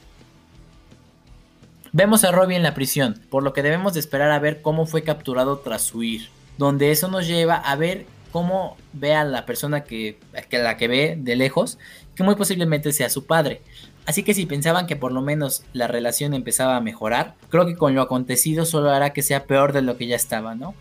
Vemos 1.91 2.23
a 2.23 2.31
Robbie 2.31 2.55
en 2.55 2.63
la 2.63 2.73
prisión, 2.73 3.19
por 3.29 3.43
lo 3.43 3.51
que 3.51 3.63
debemos 3.63 3.93
de 3.93 3.99
esperar 3.99 4.31
a 4.31 4.39
ver 4.39 4.61
cómo 4.61 4.85
fue 4.85 5.03
capturado 5.03 5.57
tras 5.57 5.93
huir 5.93 6.29
donde 6.57 6.91
eso 6.91 7.07
nos 7.07 7.27
lleva 7.27 7.55
a 7.55 7.75
ver 7.75 8.05
cómo 8.31 8.77
ve 8.93 9.13
a 9.13 9.23
la 9.23 9.45
persona 9.45 9.83
que, 9.83 10.17
que 10.49 10.57
la 10.59 10.77
que 10.77 10.87
ve 10.87 11.17
de 11.19 11.35
lejos, 11.35 11.77
que 12.15 12.23
muy 12.23 12.35
posiblemente 12.35 12.93
sea 12.93 13.09
su 13.09 13.25
padre. 13.25 13.61
Así 14.05 14.23
que 14.23 14.33
si 14.33 14.45
pensaban 14.45 14.87
que 14.87 14.95
por 14.95 15.11
lo 15.11 15.21
menos 15.21 15.63
la 15.73 15.87
relación 15.87 16.33
empezaba 16.33 16.75
a 16.75 16.81
mejorar, 16.81 17.35
creo 17.49 17.65
que 17.65 17.75
con 17.75 17.93
lo 17.93 18.01
acontecido 18.01 18.65
solo 18.65 18.89
hará 18.89 19.11
que 19.11 19.21
sea 19.21 19.45
peor 19.45 19.73
de 19.73 19.81
lo 19.81 19.97
que 19.97 20.07
ya 20.07 20.15
estaba, 20.15 20.55
¿no? 20.55 20.73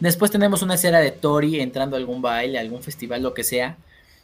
Después 0.00 0.30
tenemos 0.30 0.62
una 0.62 0.74
escena 0.74 1.00
de 1.00 1.12
Tori 1.12 1.60
entrando 1.60 1.96
a 1.96 1.98
algún 1.98 2.22
baile, 2.22 2.58
algún 2.58 2.82
festival, 2.82 3.22
lo 3.22 3.34
que 3.34 3.44
sea, 3.44 3.76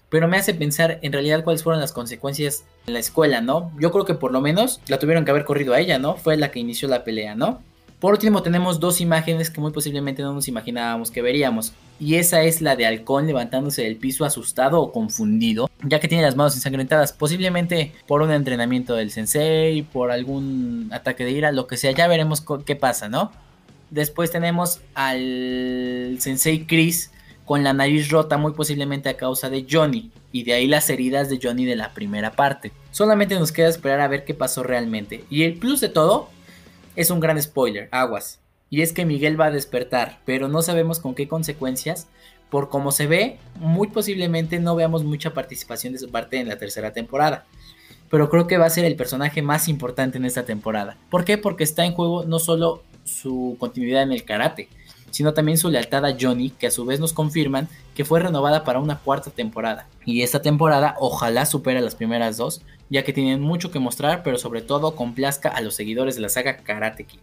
pero 0.09 0.27
me 0.27 0.37
hace 0.37 0.55
pensar 0.55 0.99
en 1.03 1.13
realidad 1.13 1.45
cuáles 1.45 1.63
fueron 1.63 1.81
las 1.81 1.93
consecuencias 1.93 2.65
en 2.87 2.95
la 2.95 2.99
escuela, 2.99 3.41
¿no? 3.41 3.71
Yo 3.79 3.93
creo 3.93 4.05
que 4.05 4.15
por 4.15 4.33
lo 4.33 4.41
menos 4.41 4.81
la 4.89 4.99
tuvieron 4.99 5.25
que 5.25 5.31
haber 5.31 5.45
corrido 5.45 5.73
a 5.73 5.81
ella, 5.81 5.99
¿no? 5.99 6.17
Fue 6.17 6.37
la 6.37 6.51
que 6.51 6.59
inició 6.59 6.89
la 6.89 7.05
pelea, 7.05 7.35
¿no? 7.37 7.63
Por 8.01 8.15
último 8.15 8.43
tenemos 8.43 8.81
dos 8.81 9.03
imágenes 9.03 9.51
que 9.51 9.61
muy 9.61 9.73
posiblemente 9.73 10.23
no 10.23 10.33
nos 10.33 10.49
imaginábamos 10.49 11.11
que 11.11 11.21
veríamos. 11.21 11.75
Y 12.01 12.15
esa 12.15 12.43
es 12.43 12.63
la 12.63 12.75
de 12.75 12.87
Halcón 12.87 13.27
levantándose 13.27 13.83
del 13.83 13.97
piso 13.97 14.25
asustado 14.25 14.81
o 14.81 14.91
confundido, 14.91 15.69
ya 15.83 16.01
que 16.01 16.09
tiene 16.09 16.25
las 16.25 16.35
manos 16.35 16.55
ensangrentadas, 16.55 17.13
posiblemente 17.13 17.93
por 18.07 18.23
un 18.23 18.33
entrenamiento 18.33 18.95
del 18.95 19.11
sensei, 19.11 19.83
por 19.83 20.11
algún 20.11 20.89
ataque 20.95 21.27
de 21.27 21.33
ira, 21.33 21.53
lo 21.53 21.67
que 21.67 21.77
sea, 21.77 21.93
ya 21.93 22.09
veremos 22.09 22.43
qué 22.65 22.75
pasa, 22.75 23.11
¿no? 23.11 23.33
Después 23.91 24.31
tenemos 24.31 24.81
al 24.95 26.17
sensei 26.21 26.65
Chris 26.65 27.11
con 27.45 27.65
la 27.65 27.75
nariz 27.75 28.09
rota 28.09 28.39
muy 28.39 28.53
posiblemente 28.53 29.11
a 29.11 29.19
causa 29.19 29.51
de 29.51 29.67
Johnny, 29.71 30.11
y 30.33 30.45
de 30.45 30.55
ahí 30.55 30.69
las 30.69 30.89
heridas 30.89 31.29
de 31.29 31.39
Johnny 31.43 31.67
de 31.67 31.77
la 31.77 31.93
primera 31.93 32.33
parte. 32.33 32.73
Solamente 32.93 33.39
nos 33.39 33.53
queda 33.53 33.69
esperar 33.69 34.01
a 34.01 34.09
ver 34.09 34.25
qué 34.25 34.33
pasó 34.33 34.63
realmente. 34.63 35.25
Y 35.29 35.43
el 35.43 35.55
plus 35.55 35.81
de 35.81 35.89
todo 35.91 36.31
es 36.97 37.11
un 37.11 37.21
gran 37.21 37.41
spoiler, 37.41 37.89
aguas. 37.93 38.41
Y 38.69 38.83
es 38.83 38.93
que 38.93 39.05
Miguel 39.05 39.41
va 39.41 39.47
a 39.47 39.51
despertar, 39.51 40.21
pero 40.25 40.49
no 40.49 40.63
sabemos 40.63 41.01
con 41.01 41.15
qué 41.15 41.29
consecuencias. 41.29 42.09
Por 42.51 42.69
como 42.69 42.93
se 42.93 43.07
ve, 43.07 43.39
muy 43.57 43.89
posiblemente 43.89 44.59
no 44.61 44.77
veamos 44.77 45.05
mucha 45.05 45.35
participación 45.35 45.93
de 45.93 45.99
su 45.99 46.11
parte 46.11 46.39
en 46.39 46.49
la 46.49 46.59
tercera 46.59 46.93
temporada. 46.93 47.47
Pero 48.11 48.29
creo 48.29 48.47
que 48.47 48.59
va 48.59 48.67
a 48.67 48.71
ser 48.71 48.85
el 48.85 48.97
personaje 48.97 49.43
más 49.43 49.69
importante 49.69 50.19
en 50.19 50.25
esta 50.25 50.45
temporada. 50.45 50.97
¿Por 51.11 51.25
qué? 51.25 51.39
Porque 51.39 51.65
está 51.65 51.85
en 51.85 51.95
juego 51.95 52.25
no 52.25 52.39
solo 52.39 52.83
su 53.05 53.57
continuidad 53.59 54.03
en 54.03 54.13
el 54.13 54.25
karate, 54.25 54.69
sino 55.11 55.35
también 55.35 55.59
su 55.59 55.71
lealtad 55.71 56.05
a 56.05 56.17
Johnny, 56.19 56.51
que 56.51 56.69
a 56.69 56.71
su 56.71 56.85
vez 56.85 57.01
nos 57.01 57.13
confirman 57.13 57.69
que 57.95 58.05
fue 58.05 58.21
renovada 58.21 58.65
para 58.65 58.81
una 58.81 58.99
cuarta 58.99 59.31
temporada. 59.31 59.89
Y 60.05 60.23
esta 60.23 60.43
temporada 60.43 60.97
ojalá 60.99 61.47
supere 61.47 61.81
las 61.81 61.95
primeras 61.95 62.37
dos, 62.37 62.63
ya 62.91 63.05
que 63.05 63.13
tienen 63.13 63.41
mucho 63.41 63.71
que 63.71 63.79
mostrar, 63.79 64.23
pero 64.23 64.37
sobre 64.37 64.61
todo 64.61 64.97
complazca 64.97 65.49
a 65.49 65.61
los 65.61 65.75
seguidores 65.75 66.17
de 66.17 66.21
la 66.21 66.29
saga 66.29 66.59
Karate 66.59 67.05
Kid. 67.05 67.21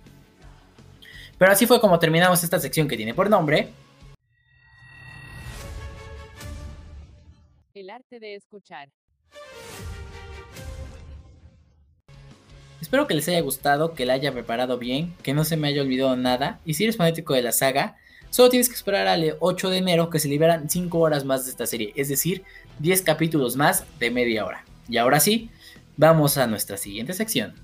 Pero 1.37 1.51
así 1.51 1.67
fue 1.67 1.79
como 1.79 1.99
terminamos 1.99 2.43
esta 2.43 2.59
sección 2.59 2.87
que 2.87 2.97
tiene 2.97 3.13
por 3.13 3.29
nombre. 3.29 3.69
El 7.75 7.89
arte 7.91 8.19
de 8.19 8.33
escuchar. 8.33 8.89
Espero 12.81 13.05
que 13.05 13.13
les 13.13 13.27
haya 13.27 13.41
gustado, 13.41 13.93
que 13.93 14.05
la 14.05 14.13
haya 14.13 14.31
preparado 14.31 14.77
bien, 14.77 15.13
que 15.21 15.33
no 15.33 15.43
se 15.43 15.57
me 15.57 15.67
haya 15.67 15.81
olvidado 15.81 16.15
nada. 16.15 16.59
Y 16.63 16.75
si 16.75 16.85
eres 16.85 16.95
fanático 16.95 17.33
de 17.33 17.41
la 17.41 17.51
saga, 17.51 17.97
solo 18.29 18.49
tienes 18.49 18.69
que 18.69 18.75
esperar 18.75 19.07
al 19.07 19.35
8 19.39 19.69
de 19.69 19.77
enero 19.77 20.09
que 20.09 20.19
se 20.19 20.29
liberan 20.29 20.69
5 20.69 20.97
horas 20.97 21.25
más 21.25 21.43
de 21.43 21.51
esta 21.51 21.67
serie, 21.67 21.91
es 21.95 22.07
decir, 22.07 22.43
10 22.79 23.01
capítulos 23.01 23.57
más 23.57 23.83
de 23.99 24.09
media 24.09 24.45
hora. 24.45 24.63
Y 24.87 24.97
ahora 24.97 25.19
sí, 25.19 25.49
Vamos 25.99 26.37
a 26.37 26.45
nuestra 26.45 26.77
siguiente 26.77 27.13
sección. 27.13 27.55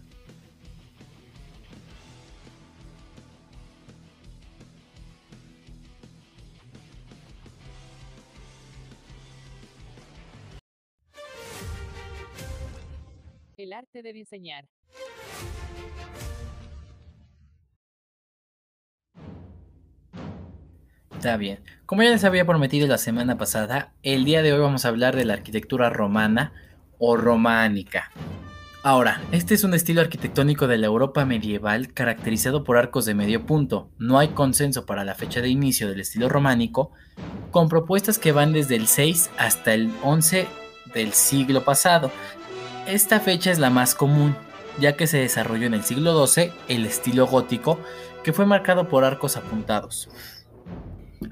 El 13.56 13.72
arte 13.72 14.02
de 14.02 14.14
diseñar. 14.14 14.66
Está 21.16 21.38
bien. 21.38 21.60
Como 21.86 22.02
ya 22.02 22.10
les 22.10 22.24
había 22.24 22.46
prometido 22.46 22.88
la 22.88 22.98
semana 22.98 23.38
pasada, 23.38 23.94
el 24.02 24.26
día 24.26 24.42
de 24.42 24.54
hoy 24.54 24.60
vamos 24.60 24.86
a 24.86 24.90
hablar 24.90 25.16
de 25.16 25.24
la 25.24 25.34
arquitectura 25.34 25.92
romana 25.92 26.52
o 27.06 27.18
románica. 27.18 28.12
Ahora, 28.82 29.22
este 29.34 29.56
es 29.56 29.66
un 29.66 29.74
estilo 29.74 30.00
arquitectónico 30.00 30.68
de 30.68 30.78
la 30.78 30.86
Europa 30.86 31.26
medieval 31.26 31.94
caracterizado 31.94 32.64
por 32.64 32.78
arcos 32.78 33.04
de 33.04 33.14
medio 33.14 33.46
punto. 33.46 33.90
No 33.98 34.20
hay 34.20 34.30
consenso 34.30 34.86
para 34.86 35.04
la 35.04 35.14
fecha 35.14 35.42
de 35.42 35.50
inicio 35.50 35.90
del 35.90 36.00
estilo 36.00 36.30
románico, 36.30 36.92
con 37.52 37.68
propuestas 37.68 38.20
que 38.20 38.32
van 38.32 38.54
desde 38.54 38.78
el 38.78 38.88
6 38.88 39.32
hasta 39.38 39.74
el 39.74 39.92
11 40.02 40.48
del 40.94 41.12
siglo 41.12 41.66
pasado. 41.66 42.10
Esta 42.88 43.20
fecha 43.20 43.52
es 43.52 43.60
la 43.60 43.70
más 43.70 43.96
común, 43.96 44.34
ya 44.80 44.96
que 44.96 45.08
se 45.08 45.18
desarrolló 45.18 45.68
en 45.68 45.74
el 45.74 45.84
siglo 45.84 46.26
XII 46.26 46.52
el 46.70 46.86
estilo 46.86 47.28
gótico, 47.28 47.80
que 48.24 48.32
fue 48.32 48.46
marcado 48.46 48.88
por 48.88 49.04
arcos 49.04 49.36
apuntados. 49.36 50.08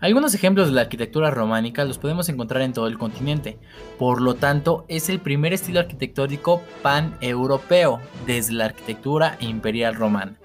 Algunos 0.01 0.33
ejemplos 0.33 0.67
de 0.67 0.73
la 0.73 0.81
arquitectura 0.81 1.29
románica 1.29 1.85
los 1.85 1.99
podemos 1.99 2.27
encontrar 2.27 2.63
en 2.63 2.73
todo 2.73 2.87
el 2.87 2.97
continente, 2.97 3.59
por 3.99 4.19
lo 4.19 4.33
tanto 4.33 4.83
es 4.87 5.09
el 5.09 5.19
primer 5.19 5.53
estilo 5.53 5.79
arquitectónico 5.79 6.63
pan-europeo 6.81 7.99
desde 8.25 8.53
la 8.53 8.65
arquitectura 8.65 9.37
imperial 9.41 9.93
romana. 9.93 10.39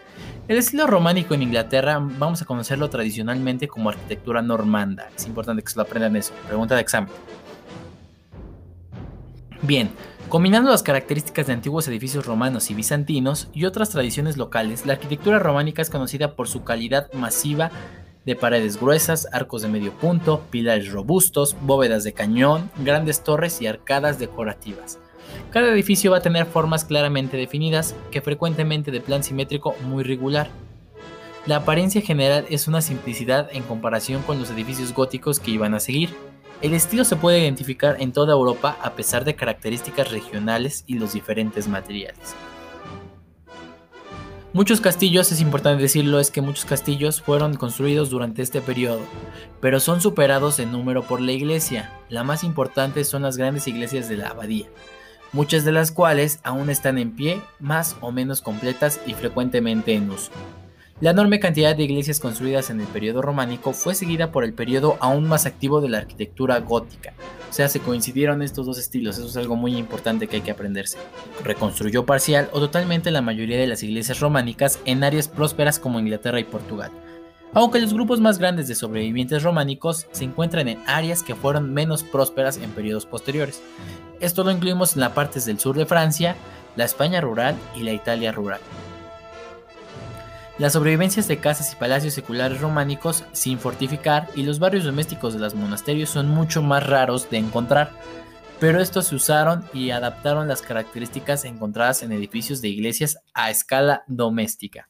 El 0.46 0.58
estilo 0.58 0.86
románico 0.86 1.32
en 1.32 1.40
Inglaterra 1.40 1.98
vamos 1.98 2.42
a 2.42 2.44
conocerlo 2.44 2.90
tradicionalmente 2.90 3.66
como 3.66 3.88
arquitectura 3.88 4.42
normanda, 4.42 5.08
es 5.16 5.26
importante 5.26 5.62
que 5.62 5.70
se 5.70 5.76
lo 5.76 5.84
aprendan 5.84 6.16
eso, 6.16 6.34
pregunta 6.46 6.74
de 6.74 6.82
examen. 6.82 7.10
Bien, 9.62 9.90
Combinando 10.28 10.72
las 10.72 10.82
características 10.82 11.46
de 11.46 11.52
antiguos 11.52 11.86
edificios 11.86 12.26
romanos 12.26 12.68
y 12.72 12.74
bizantinos 12.74 13.48
y 13.52 13.64
otras 13.64 13.90
tradiciones 13.90 14.36
locales, 14.36 14.84
la 14.84 14.94
arquitectura 14.94 15.38
románica 15.38 15.80
es 15.80 15.88
conocida 15.88 16.34
por 16.34 16.48
su 16.48 16.64
calidad 16.64 17.12
masiva 17.12 17.70
de 18.26 18.36
paredes 18.36 18.78
gruesas, 18.78 19.26
arcos 19.32 19.62
de 19.62 19.68
medio 19.68 19.92
punto, 19.92 20.42
pilares 20.50 20.90
robustos, 20.90 21.56
bóvedas 21.62 22.04
de 22.04 22.12
cañón, 22.12 22.70
grandes 22.76 23.22
torres 23.22 23.62
y 23.62 23.68
arcadas 23.68 24.18
decorativas. 24.18 24.98
Cada 25.50 25.72
edificio 25.72 26.10
va 26.10 26.18
a 26.18 26.22
tener 26.22 26.44
formas 26.44 26.84
claramente 26.84 27.36
definidas, 27.36 27.94
que 28.10 28.20
frecuentemente 28.20 28.90
de 28.90 29.00
plan 29.00 29.22
simétrico 29.22 29.74
muy 29.84 30.02
regular. 30.02 30.50
La 31.46 31.56
apariencia 31.56 32.00
general 32.00 32.44
es 32.50 32.66
una 32.66 32.82
simplicidad 32.82 33.48
en 33.52 33.62
comparación 33.62 34.22
con 34.22 34.40
los 34.40 34.50
edificios 34.50 34.92
góticos 34.92 35.38
que 35.38 35.52
iban 35.52 35.74
a 35.74 35.80
seguir, 35.80 36.10
El 36.62 36.72
estilo 36.72 37.04
se 37.04 37.16
puede 37.16 37.40
identificar 37.40 37.96
en 38.00 38.12
toda 38.12 38.32
Europa 38.32 38.78
a 38.82 38.94
pesar 38.94 39.26
de 39.26 39.36
características 39.36 40.10
regionales 40.10 40.84
y 40.86 40.94
los 40.94 41.12
diferentes 41.12 41.68
materiales. 41.68 42.34
Muchos 44.56 44.80
castillos, 44.80 45.30
es 45.32 45.42
importante 45.42 45.82
decirlo, 45.82 46.18
es 46.18 46.30
que 46.30 46.40
muchos 46.40 46.64
castillos 46.64 47.20
fueron 47.20 47.56
construidos 47.56 48.08
durante 48.08 48.40
este 48.40 48.62
periodo, 48.62 49.02
pero 49.60 49.80
son 49.80 50.00
superados 50.00 50.58
en 50.60 50.72
número 50.72 51.02
por 51.02 51.20
la 51.20 51.32
iglesia. 51.32 51.92
La 52.08 52.24
más 52.24 52.42
importante 52.42 53.04
son 53.04 53.20
las 53.20 53.36
grandes 53.36 53.68
iglesias 53.68 54.08
de 54.08 54.16
la 54.16 54.28
abadía, 54.28 54.64
muchas 55.34 55.66
de 55.66 55.72
las 55.72 55.92
cuales 55.92 56.40
aún 56.42 56.70
están 56.70 56.96
en 56.96 57.14
pie, 57.14 57.42
más 57.60 57.96
o 58.00 58.12
menos 58.12 58.40
completas 58.40 58.98
y 59.06 59.12
frecuentemente 59.12 59.92
en 59.92 60.10
uso. 60.10 60.30
La 60.98 61.11
enorme 61.11 61.40
cantidad 61.40 61.76
de 61.76 61.82
iglesias 61.82 62.20
construidas 62.20 62.70
en 62.70 62.80
el 62.80 62.87
periodo 62.87 63.20
románico 63.20 63.74
fue 63.74 63.94
seguida 63.94 64.32
por 64.32 64.44
el 64.44 64.54
periodo 64.54 64.96
aún 65.00 65.28
más 65.28 65.44
activo 65.44 65.82
de 65.82 65.90
la 65.90 65.98
arquitectura 65.98 66.59
gótica. 66.61 67.12
O 67.50 67.52
sea, 67.52 67.68
se 67.68 67.80
coincidieron 67.80 68.40
estos 68.40 68.64
dos 68.64 68.78
estilos, 68.78 69.18
eso 69.18 69.26
es 69.26 69.37
algo 69.37 69.56
muy 69.56 69.76
importante 69.76 70.26
que 70.26 70.37
hay 70.37 70.42
que 70.42 70.52
aprenderse. 70.52 70.96
Reconstruyó 71.44 72.06
parcial 72.06 72.48
o 72.54 72.61
totalmente 72.61 73.11
la 73.11 73.20
mayoría 73.20 73.59
de 73.59 73.66
las 73.66 73.82
iglesias 73.82 74.20
románicas 74.20 74.80
en 74.87 75.04
áreas 75.04 75.28
prósperas 75.28 75.78
como 75.78 76.00
Inglaterra 76.00 76.40
y 76.40 76.44
Portugal. 76.44 76.90
Aunque 77.52 77.78
los 77.78 77.92
grupos 77.92 78.20
más 78.20 78.38
grandes 78.38 78.66
de 78.66 78.74
sobrevivientes 78.74 79.42
románicos 79.42 80.06
se 80.12 80.24
encuentran 80.24 80.66
en 80.66 80.78
áreas 80.87 81.22
que 81.22 81.35
fueron 81.35 81.74
menos 81.74 82.04
prósperas 82.04 82.56
en 82.56 82.70
periodos 82.70 83.04
posteriores. 83.04 83.61
Esto 84.20 84.44
lo 84.44 84.50
incluimos 84.50 84.94
en 84.94 85.00
las 85.00 85.12
partes 85.12 85.44
del 85.44 85.59
sur 85.59 85.76
de 85.76 85.85
Francia, 85.85 86.37
la 86.74 86.85
España 86.87 87.20
rural 87.20 87.54
y 87.76 87.82
la 87.82 87.92
Italia 87.92 88.32
rural. 88.32 88.61
Las 90.58 90.72
sobrevivencias 90.72 91.28
de 91.28 91.36
casas 91.36 91.70
y 91.74 91.76
palacios 91.76 92.14
seculares 92.14 92.62
románicos 92.62 93.24
sin 93.32 93.58
fortificar 93.58 94.28
y 94.34 94.42
los 94.42 94.58
barrios 94.58 94.84
domésticos 94.84 95.34
de 95.34 95.40
los 95.40 95.54
monasterios 95.54 96.08
son 96.08 96.30
mucho 96.30 96.62
más 96.62 96.86
raros 96.86 97.28
de 97.28 97.36
encontrar, 97.36 97.90
pero 98.58 98.80
estos 98.80 99.08
se 99.08 99.16
usaron 99.16 99.66
y 99.74 99.90
adaptaron 99.90 100.48
las 100.48 100.62
características 100.62 101.44
encontradas 101.44 102.02
en 102.02 102.12
edificios 102.12 102.62
de 102.62 102.68
iglesias 102.68 103.18
a 103.34 103.50
escala 103.50 104.04
doméstica. 104.06 104.88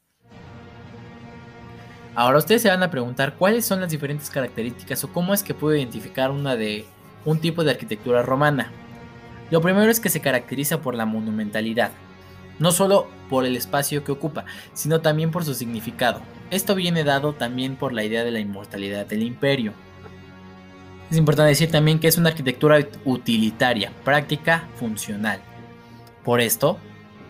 Ahora 2.15 2.39
ustedes 2.39 2.63
se 2.63 2.69
van 2.69 2.85
a 2.85 2.91
preguntar 2.91 3.35
cuáles 3.35 3.67
son 3.67 3.81
las 3.81 3.91
diferentes 3.91 4.31
características 4.31 5.03
o 5.03 5.13
cómo 5.13 5.35
es 5.35 5.43
que 5.43 5.53
puedo 5.53 5.77
identificar 5.77 6.31
una 6.31 6.55
de 6.55 6.87
un 7.25 7.41
tipo 7.41 7.65
de 7.65 7.73
arquitectura 7.73 8.23
romana. 8.23 8.71
Lo 9.51 9.61
primero 9.61 9.91
es 9.91 9.99
que 9.99 10.11
se 10.11 10.21
caracteriza 10.21 10.81
por 10.81 10.95
la 10.95 11.07
monumentalidad, 11.07 11.91
no 12.59 12.73
solo 12.73 13.09
por 13.29 13.45
el 13.45 13.57
espacio 13.57 14.05
que 14.05 14.13
ocupa, 14.13 14.45
sino 14.73 15.01
también 15.01 15.31
por 15.31 15.45
su 15.45 15.55
significado. 15.55 16.21
Esto 16.51 16.75
viene 16.75 17.05
dado 17.05 17.33
también 17.33 17.77
por 17.77 17.93
la 17.93 18.05
idea 18.05 18.25
de 18.25 18.31
la 18.31 18.41
inmortalidad 18.41 19.07
del 19.07 19.23
imperio. 19.23 19.73
Es 21.11 21.17
importante 21.17 21.51
decir 21.51 21.71
también 21.71 21.99
que 21.99 22.09
es 22.09 22.19
una 22.19 22.31
arquitectura 22.31 22.79
utilitaria, 23.05 23.93
práctica, 24.05 24.69
funcional. 24.77 25.41
Por 26.25 26.41
esto, 26.41 26.79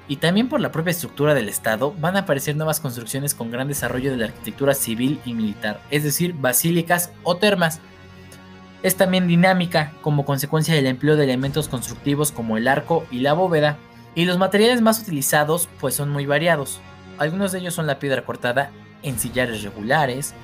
y 0.08 0.16
también 0.16 0.48
por 0.48 0.60
la 0.60 0.72
propia 0.72 0.92
estructura 0.92 1.34
del 1.34 1.48
Estado, 1.48 1.92
van 1.98 2.16
a 2.16 2.20
aparecer 2.20 2.56
nuevas 2.56 2.80
construcciones 2.80 3.34
con 3.34 3.50
gran 3.50 3.68
desarrollo 3.68 4.10
de 4.10 4.16
la 4.16 4.26
arquitectura 4.26 4.72
civil 4.72 5.20
y 5.24 5.34
militar, 5.34 5.80
es 5.90 6.04
decir, 6.04 6.32
basílicas 6.32 7.12
o 7.22 7.36
termas. 7.36 7.80
Es 8.82 8.96
también 8.96 9.26
dinámica 9.26 9.92
como 10.00 10.24
consecuencia 10.24 10.74
del 10.74 10.86
empleo 10.86 11.16
de 11.16 11.24
elementos 11.24 11.68
constructivos 11.68 12.30
como 12.30 12.56
el 12.56 12.68
arco 12.68 13.04
y 13.10 13.18
la 13.18 13.32
bóveda, 13.32 13.78
y 14.16 14.24
los 14.24 14.38
materiales 14.38 14.80
más 14.80 14.98
utilizados 14.98 15.68
pues 15.78 15.94
son 15.94 16.10
muy 16.10 16.26
variados. 16.26 16.80
Algunos 17.18 17.52
de 17.52 17.60
ellos 17.60 17.74
son 17.74 17.86
la 17.86 18.00
piedra 18.00 18.24
cortada 18.24 18.72
en 19.02 19.20
sillares 19.20 19.62
regulares 19.62 20.34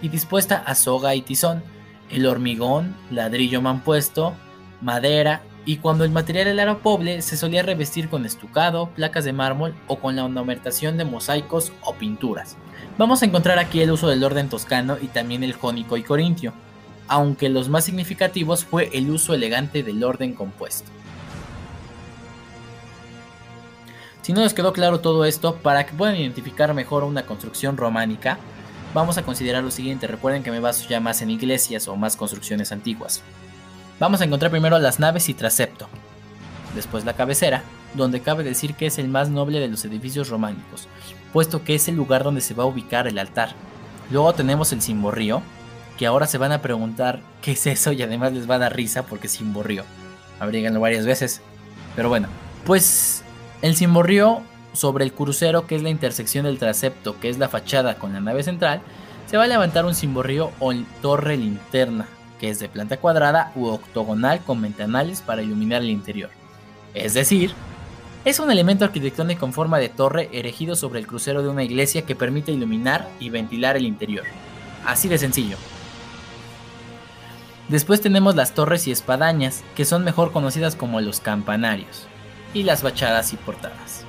y 0.00 0.08
dispuesta 0.10 0.58
a 0.58 0.76
soga 0.76 1.16
y 1.16 1.22
tizón, 1.22 1.64
el 2.10 2.26
hormigón, 2.26 2.94
ladrillo 3.10 3.60
mampuesto, 3.60 4.34
madera 4.82 5.42
y 5.64 5.78
cuando 5.78 6.04
el 6.04 6.10
material 6.10 6.58
era 6.58 6.78
pobre 6.78 7.22
se 7.22 7.36
solía 7.36 7.62
revestir 7.62 8.08
con 8.08 8.26
estucado, 8.26 8.90
placas 8.90 9.24
de 9.24 9.32
mármol 9.32 9.74
o 9.86 9.98
con 9.98 10.14
la 10.14 10.24
ornamentación 10.24 10.98
de 10.98 11.06
mosaicos 11.06 11.72
o 11.82 11.94
pinturas. 11.94 12.56
Vamos 12.98 13.22
a 13.22 13.26
encontrar 13.26 13.58
aquí 13.58 13.80
el 13.80 13.92
uso 13.92 14.08
del 14.08 14.24
orden 14.24 14.50
toscano 14.50 14.98
y 15.00 15.06
también 15.06 15.42
el 15.42 15.54
jónico 15.54 15.96
y 15.96 16.02
corintio, 16.02 16.52
aunque 17.08 17.48
los 17.48 17.70
más 17.70 17.84
significativos 17.84 18.66
fue 18.66 18.90
el 18.92 19.10
uso 19.10 19.32
elegante 19.32 19.82
del 19.82 20.04
orden 20.04 20.34
compuesto. 20.34 20.90
Si 24.22 24.32
no 24.32 24.40
les 24.40 24.54
quedó 24.54 24.72
claro 24.72 25.00
todo 25.00 25.24
esto, 25.24 25.56
para 25.56 25.84
que 25.84 25.94
puedan 25.94 26.16
identificar 26.16 26.72
mejor 26.74 27.02
una 27.02 27.26
construcción 27.26 27.76
románica, 27.76 28.38
vamos 28.94 29.18
a 29.18 29.24
considerar 29.24 29.64
lo 29.64 29.72
siguiente. 29.72 30.06
Recuerden 30.06 30.44
que 30.44 30.52
me 30.52 30.60
baso 30.60 30.88
ya 30.88 31.00
más 31.00 31.22
en 31.22 31.30
iglesias 31.30 31.88
o 31.88 31.96
más 31.96 32.14
construcciones 32.14 32.70
antiguas. 32.70 33.22
Vamos 33.98 34.20
a 34.20 34.24
encontrar 34.24 34.52
primero 34.52 34.78
las 34.78 35.00
naves 35.00 35.28
y 35.28 35.34
trasepto. 35.34 35.88
Después 36.76 37.04
la 37.04 37.14
cabecera, 37.14 37.64
donde 37.94 38.20
cabe 38.20 38.44
decir 38.44 38.74
que 38.74 38.86
es 38.86 38.98
el 38.98 39.08
más 39.08 39.28
noble 39.28 39.58
de 39.58 39.68
los 39.68 39.84
edificios 39.84 40.28
románicos, 40.28 40.88
puesto 41.32 41.64
que 41.64 41.74
es 41.74 41.88
el 41.88 41.96
lugar 41.96 42.22
donde 42.22 42.40
se 42.40 42.54
va 42.54 42.62
a 42.62 42.66
ubicar 42.66 43.08
el 43.08 43.18
altar. 43.18 43.54
Luego 44.10 44.32
tenemos 44.34 44.72
el 44.72 44.82
cimborrío, 44.82 45.42
que 45.98 46.06
ahora 46.06 46.26
se 46.26 46.38
van 46.38 46.52
a 46.52 46.62
preguntar 46.62 47.20
qué 47.42 47.52
es 47.52 47.66
eso 47.66 47.92
y 47.92 48.02
además 48.02 48.32
les 48.32 48.48
va 48.48 48.54
a 48.54 48.60
dar 48.60 48.76
risa 48.76 49.02
porque 49.04 49.26
es 49.26 49.36
cimborrío. 49.36 49.84
Abríganlo 50.40 50.80
varias 50.80 51.06
veces. 51.06 51.40
Pero 51.94 52.08
bueno, 52.08 52.28
pues 52.64 53.21
el 53.62 53.76
cimborrío 53.76 54.42
sobre 54.72 55.04
el 55.04 55.12
crucero, 55.12 55.66
que 55.66 55.76
es 55.76 55.82
la 55.82 55.90
intersección 55.90 56.44
del 56.44 56.58
transepto, 56.58 57.18
que 57.20 57.28
es 57.28 57.38
la 57.38 57.48
fachada 57.48 57.94
con 57.94 58.12
la 58.12 58.20
nave 58.20 58.42
central, 58.42 58.82
se 59.26 59.36
va 59.36 59.44
a 59.44 59.48
levantar 59.48 59.86
un 59.86 59.94
cimborrío 59.94 60.50
o 60.58 60.74
torre 61.00 61.36
linterna, 61.36 62.08
que 62.40 62.50
es 62.50 62.58
de 62.58 62.68
planta 62.68 62.96
cuadrada 62.96 63.52
u 63.54 63.66
octogonal 63.66 64.40
con 64.40 64.60
ventanales 64.60 65.22
para 65.22 65.42
iluminar 65.42 65.82
el 65.82 65.90
interior. 65.90 66.30
Es 66.92 67.14
decir, 67.14 67.54
es 68.24 68.40
un 68.40 68.50
elemento 68.50 68.84
arquitectónico 68.84 69.40
con 69.40 69.52
forma 69.52 69.78
de 69.78 69.88
torre 69.88 70.28
erigido 70.32 70.74
sobre 70.74 70.98
el 70.98 71.06
crucero 71.06 71.42
de 71.42 71.48
una 71.48 71.62
iglesia 71.62 72.02
que 72.02 72.16
permite 72.16 72.52
iluminar 72.52 73.08
y 73.20 73.30
ventilar 73.30 73.76
el 73.76 73.86
interior. 73.86 74.24
Así 74.84 75.08
de 75.08 75.18
sencillo. 75.18 75.56
Después 77.68 78.00
tenemos 78.00 78.34
las 78.34 78.54
torres 78.54 78.88
y 78.88 78.90
espadañas, 78.90 79.62
que 79.76 79.84
son 79.84 80.04
mejor 80.04 80.32
conocidas 80.32 80.74
como 80.74 81.00
los 81.00 81.20
campanarios 81.20 82.08
y 82.54 82.62
las 82.62 82.82
fachadas 82.82 83.32
y 83.32 83.36
portadas. 83.36 84.04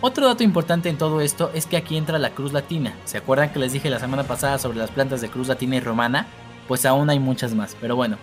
Otro 0.00 0.26
dato 0.26 0.42
importante 0.42 0.88
en 0.88 0.98
todo 0.98 1.20
esto 1.20 1.52
es 1.54 1.66
que 1.66 1.76
aquí 1.76 1.96
entra 1.96 2.18
la 2.18 2.30
cruz 2.30 2.52
latina. 2.52 2.94
¿Se 3.04 3.18
acuerdan 3.18 3.52
que 3.52 3.60
les 3.60 3.72
dije 3.72 3.88
la 3.88 4.00
semana 4.00 4.24
pasada 4.24 4.58
sobre 4.58 4.78
las 4.78 4.90
plantas 4.90 5.20
de 5.20 5.28
cruz 5.28 5.46
latina 5.46 5.76
y 5.76 5.80
romana? 5.80 6.26
Pues 6.66 6.84
aún 6.86 7.08
hay 7.08 7.20
muchas 7.20 7.54
más, 7.54 7.76
pero 7.80 7.94
bueno, 7.94 8.18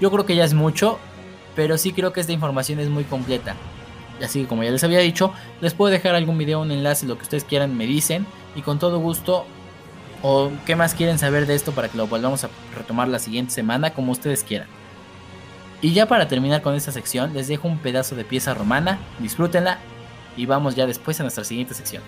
yo 0.00 0.12
creo 0.12 0.26
que 0.26 0.36
ya 0.36 0.44
es 0.44 0.54
mucho, 0.54 0.98
pero 1.56 1.76
sí 1.76 1.92
creo 1.92 2.12
que 2.12 2.20
esta 2.20 2.32
información 2.32 2.78
es 2.78 2.88
muy 2.88 3.04
completa. 3.04 3.56
Así 4.22 4.42
que 4.42 4.46
como 4.46 4.62
ya 4.62 4.70
les 4.70 4.84
había 4.84 5.00
dicho, 5.00 5.32
les 5.60 5.74
puedo 5.74 5.90
dejar 5.90 6.14
algún 6.14 6.38
video, 6.38 6.60
un 6.60 6.70
enlace, 6.70 7.06
lo 7.06 7.16
que 7.16 7.24
ustedes 7.24 7.42
quieran 7.42 7.76
me 7.76 7.86
dicen 7.86 8.26
y 8.54 8.62
con 8.62 8.78
todo 8.78 9.00
gusto 9.00 9.44
o 10.22 10.50
qué 10.66 10.76
más 10.76 10.94
quieren 10.94 11.18
saber 11.18 11.46
de 11.46 11.56
esto 11.56 11.72
para 11.72 11.88
que 11.88 11.98
lo 11.98 12.06
volvamos 12.06 12.44
a 12.44 12.48
retomar 12.76 13.08
la 13.08 13.18
siguiente 13.18 13.52
semana 13.52 13.92
como 13.92 14.12
ustedes 14.12 14.44
quieran. 14.44 14.68
Y 15.84 15.92
ya 15.92 16.06
para 16.06 16.28
terminar 16.28 16.62
con 16.62 16.74
esta 16.74 16.92
sección, 16.92 17.34
les 17.34 17.46
dejo 17.46 17.68
un 17.68 17.76
pedazo 17.76 18.16
de 18.16 18.24
pieza 18.24 18.54
romana, 18.54 18.98
disfrútenla 19.18 19.80
y 20.34 20.46
vamos 20.46 20.74
ya 20.74 20.86
después 20.86 21.20
a 21.20 21.24
nuestra 21.24 21.44
siguiente 21.44 21.74
sección. 21.74 22.02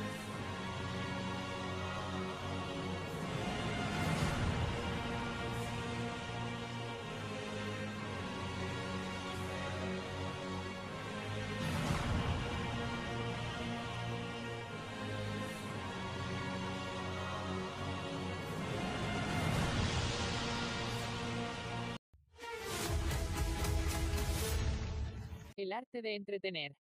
El 25.66 25.72
arte 25.72 26.00
de 26.00 26.14
entretener. 26.14 26.76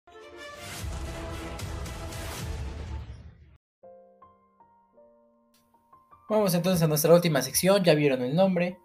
Vamos 6.27 6.55
entonces 6.55 6.81
a 6.81 6.87
nuestra 6.87 7.13
última 7.13 7.43
sección, 7.43 7.83
ya 7.83 7.93
vieron 7.93 8.23
el 8.23 8.35
nombre. 8.35 8.79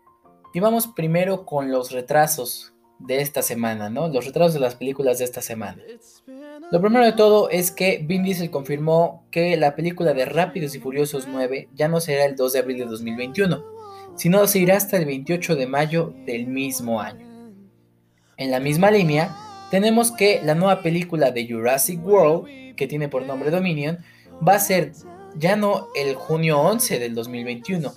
Y 0.53 0.61
vamos 0.61 0.87
primero 0.89 1.47
con 1.47 1.71
los 1.71 1.93
retrasos 1.93 2.75
de 2.99 3.23
esta 3.23 3.41
semana, 3.41 3.89
¿no? 3.89 4.09
Los 4.09 4.27
retrasos 4.27 4.53
de 4.53 4.61
las 4.61 4.75
películas 4.75 5.19
de 5.19 5.25
esta 5.25 5.41
semana. 5.41 5.83
Lo 6.71 6.79
primero 6.83 7.07
de 7.07 7.15
todo 7.15 7.49
es 7.49 7.71
que 7.71 8.05
Vin 8.05 8.23
Diesel 8.23 8.51
confirmó 8.51 9.27
que 9.31 9.57
la 9.57 9.75
película 9.75 10.13
de 10.13 10.27
Rápidos 10.27 10.75
y 10.75 10.79
Furiosos 10.79 11.27
9 11.27 11.71
ya 11.75 11.89
no 11.89 12.01
será 12.01 12.27
el 12.27 12.37
2 12.37 12.53
de 12.53 12.59
abril 12.59 12.79
de 12.81 12.85
2021, 12.85 13.65
sino 14.15 14.47
se 14.47 14.59
irá 14.59 14.77
hasta 14.77 14.99
el 14.99 15.07
28 15.07 15.57
de 15.57 15.67
mayo 15.67 16.13
del 16.27 16.49
mismo 16.49 17.01
año. 17.01 17.25
En 18.37 18.51
la 18.51 18.61
misma 18.61 18.91
línea, 18.91 19.35
tenemos 19.77 20.11
que 20.11 20.41
la 20.43 20.55
nueva 20.55 20.81
película 20.81 21.33
de 21.33 21.47
Jurassic 21.47 22.03
World, 22.03 22.75
que 22.77 22.87
tiene 22.87 23.11
por 23.11 23.27
nombre 23.27 23.51
Dominion, 23.51 23.99
va 24.37 24.55
a 24.55 24.59
ser 24.59 24.93
ya 25.35 25.55
no 25.55 25.89
el 25.95 26.15
junio 26.15 26.59
11 26.61 26.99
del 26.99 27.15
2021, 27.15 27.93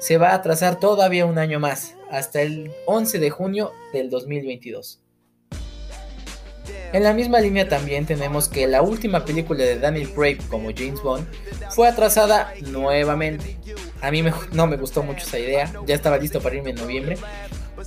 se 0.00 0.18
va 0.18 0.30
a 0.30 0.34
atrasar 0.34 0.80
todavía 0.80 1.26
un 1.26 1.38
año 1.38 1.60
más, 1.60 1.94
hasta 2.10 2.42
el 2.42 2.72
11 2.86 3.20
de 3.20 3.30
junio 3.30 3.70
del 3.92 4.10
2022. 4.10 5.02
En 6.92 7.04
la 7.04 7.12
misma 7.12 7.38
línea 7.38 7.68
también 7.68 8.06
tenemos 8.06 8.48
que 8.48 8.66
la 8.66 8.82
última 8.82 9.24
película 9.24 9.62
de 9.62 9.78
Daniel 9.78 10.12
Craig 10.12 10.38
como 10.48 10.70
James 10.76 11.00
Bond 11.00 11.28
fue 11.70 11.86
atrasada 11.86 12.52
nuevamente. 12.72 13.56
A 14.00 14.10
mí 14.10 14.24
no 14.52 14.66
me 14.66 14.76
gustó 14.76 15.04
mucho 15.04 15.24
esa 15.24 15.38
idea, 15.38 15.72
ya 15.86 15.94
estaba 15.94 16.18
listo 16.18 16.40
para 16.40 16.56
irme 16.56 16.70
en 16.70 16.76
noviembre, 16.76 17.18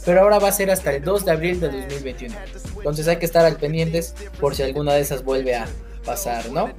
pero 0.06 0.22
ahora 0.22 0.40
va 0.40 0.50
a 0.50 0.52
ser 0.52 0.70
hasta 0.72 0.94
el 0.94 1.04
2 1.04 1.26
de 1.26 1.32
abril 1.32 1.60
de 1.60 1.68
2021. 1.70 2.36
Entonces 2.78 3.08
hay 3.08 3.18
que 3.18 3.26
estar 3.26 3.46
al 3.46 3.58
pendientes 3.58 4.14
por 4.40 4.56
si 4.56 4.64
alguna 4.64 4.94
de 4.94 5.02
esas 5.02 5.24
vuelve 5.24 5.56
a 5.56 5.68
pasar, 6.06 6.50
¿no? 6.52 6.70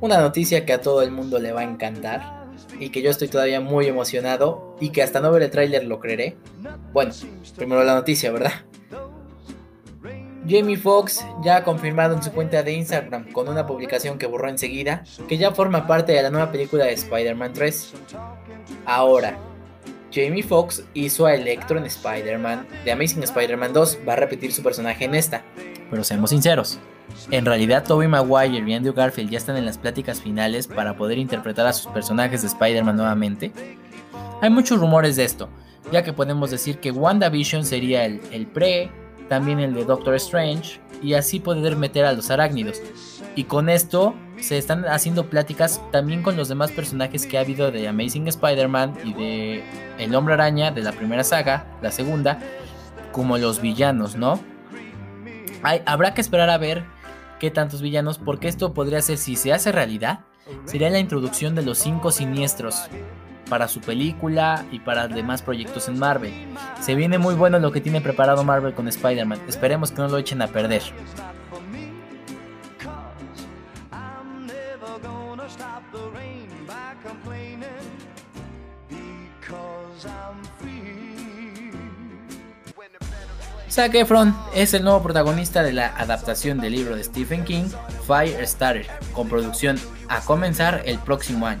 Una 0.00 0.20
noticia 0.20 0.64
que 0.64 0.72
a 0.72 0.80
todo 0.80 1.02
el 1.02 1.10
mundo 1.10 1.38
le 1.38 1.52
va 1.52 1.60
a 1.60 1.64
encantar 1.64 2.46
y 2.78 2.90
que 2.90 3.02
yo 3.02 3.10
estoy 3.10 3.28
todavía 3.28 3.60
muy 3.60 3.86
emocionado 3.86 4.76
y 4.80 4.90
que 4.90 5.02
hasta 5.02 5.20
no 5.20 5.32
ver 5.32 5.42
el 5.42 5.50
tráiler 5.50 5.84
lo 5.84 5.98
creeré. 5.98 6.36
Bueno, 6.92 7.12
primero 7.56 7.82
la 7.82 7.94
noticia, 7.94 8.30
¿verdad? 8.30 8.67
Jamie 10.48 10.76
Foxx 10.76 11.24
ya 11.42 11.56
ha 11.56 11.64
confirmado 11.64 12.14
en 12.14 12.22
su 12.22 12.32
cuenta 12.32 12.62
de 12.62 12.72
Instagram 12.72 13.30
con 13.32 13.48
una 13.48 13.66
publicación 13.66 14.18
que 14.18 14.26
borró 14.26 14.48
enseguida 14.48 15.04
que 15.28 15.36
ya 15.36 15.52
forma 15.52 15.86
parte 15.86 16.12
de 16.12 16.22
la 16.22 16.30
nueva 16.30 16.50
película 16.50 16.84
de 16.84 16.92
Spider-Man 16.92 17.52
3. 17.52 17.92
Ahora, 18.86 19.38
Jamie 20.12 20.42
Foxx 20.42 20.84
hizo 20.94 21.26
a 21.26 21.34
Electro 21.34 21.78
en 21.78 21.84
Spider-Man 21.84 22.66
de 22.84 22.92
Amazing 22.92 23.22
Spider-Man 23.22 23.72
2, 23.72 23.98
va 24.08 24.14
a 24.14 24.16
repetir 24.16 24.52
su 24.52 24.62
personaje 24.62 25.04
en 25.04 25.14
esta. 25.14 25.42
Pero 25.90 26.02
seamos 26.02 26.30
sinceros, 26.30 26.78
en 27.30 27.44
realidad, 27.44 27.84
Tobey 27.84 28.08
Maguire 28.08 28.64
y 28.66 28.74
Andrew 28.74 28.94
Garfield 28.94 29.30
ya 29.30 29.38
están 29.38 29.56
en 29.56 29.66
las 29.66 29.78
pláticas 29.78 30.20
finales 30.20 30.66
para 30.66 30.96
poder 30.96 31.18
interpretar 31.18 31.66
a 31.66 31.72
sus 31.72 31.90
personajes 31.92 32.42
de 32.42 32.48
Spider-Man 32.48 32.96
nuevamente. 32.96 33.52
Hay 34.40 34.50
muchos 34.50 34.80
rumores 34.80 35.16
de 35.16 35.24
esto, 35.24 35.48
ya 35.92 36.02
que 36.02 36.12
podemos 36.12 36.50
decir 36.50 36.78
que 36.78 36.90
WandaVision 36.90 37.64
sería 37.64 38.04
el, 38.04 38.20
el 38.32 38.46
pre, 38.46 38.90
también 39.28 39.60
el 39.60 39.74
de 39.74 39.84
Doctor 39.84 40.14
Strange, 40.14 40.80
y 41.02 41.14
así 41.14 41.40
poder 41.40 41.76
meter 41.76 42.04
a 42.04 42.12
los 42.12 42.30
arácnidos. 42.30 42.80
Y 43.36 43.44
con 43.44 43.68
esto 43.68 44.14
se 44.40 44.58
están 44.58 44.84
haciendo 44.86 45.30
pláticas 45.30 45.80
también 45.92 46.22
con 46.22 46.36
los 46.36 46.48
demás 46.48 46.72
personajes 46.72 47.26
que 47.26 47.38
ha 47.38 47.42
habido 47.42 47.70
de 47.70 47.88
Amazing 47.88 48.28
Spider-Man 48.28 48.94
y 49.04 49.12
de 49.14 49.64
El 49.98 50.14
Hombre 50.14 50.34
Araña 50.34 50.70
de 50.70 50.82
la 50.82 50.92
primera 50.92 51.24
saga, 51.24 51.66
la 51.82 51.92
segunda, 51.92 52.40
como 53.12 53.38
los 53.38 53.60
villanos, 53.60 54.16
¿no? 54.16 54.40
Hay, 55.62 55.82
habrá 55.86 56.14
que 56.14 56.20
esperar 56.20 56.50
a 56.50 56.58
ver 56.58 56.84
qué 57.40 57.50
tantos 57.50 57.82
villanos, 57.82 58.18
porque 58.18 58.48
esto 58.48 58.74
podría 58.74 59.02
ser, 59.02 59.18
si 59.18 59.36
se 59.36 59.52
hace 59.52 59.72
realidad, 59.72 60.20
sería 60.64 60.90
la 60.90 60.98
introducción 60.98 61.54
de 61.54 61.62
los 61.62 61.78
cinco 61.78 62.10
siniestros 62.10 62.88
para 63.48 63.68
su 63.68 63.80
película 63.80 64.64
y 64.70 64.80
para 64.80 65.08
demás 65.08 65.42
proyectos 65.42 65.88
en 65.88 65.98
Marvel. 65.98 66.32
Se 66.80 66.94
viene 66.94 67.18
muy 67.18 67.34
bueno 67.34 67.58
lo 67.58 67.72
que 67.72 67.80
tiene 67.80 68.00
preparado 68.00 68.44
Marvel 68.44 68.74
con 68.74 68.88
Spider-Man, 68.88 69.40
esperemos 69.48 69.90
que 69.90 69.98
no 69.98 70.08
lo 70.08 70.18
echen 70.18 70.42
a 70.42 70.48
perder. 70.48 70.82
Zac 83.78 83.94
Efron 83.94 84.34
es 84.56 84.74
el 84.74 84.82
nuevo 84.82 85.02
protagonista 85.04 85.62
de 85.62 85.72
la 85.72 85.88
adaptación 85.96 86.58
del 86.58 86.72
libro 86.72 86.96
de 86.96 87.04
Stephen 87.04 87.44
King, 87.44 87.68
Firestarter, 88.08 88.88
con 89.12 89.28
producción 89.28 89.78
a 90.08 90.20
comenzar 90.20 90.82
el 90.84 90.98
próximo 90.98 91.46
año. 91.46 91.60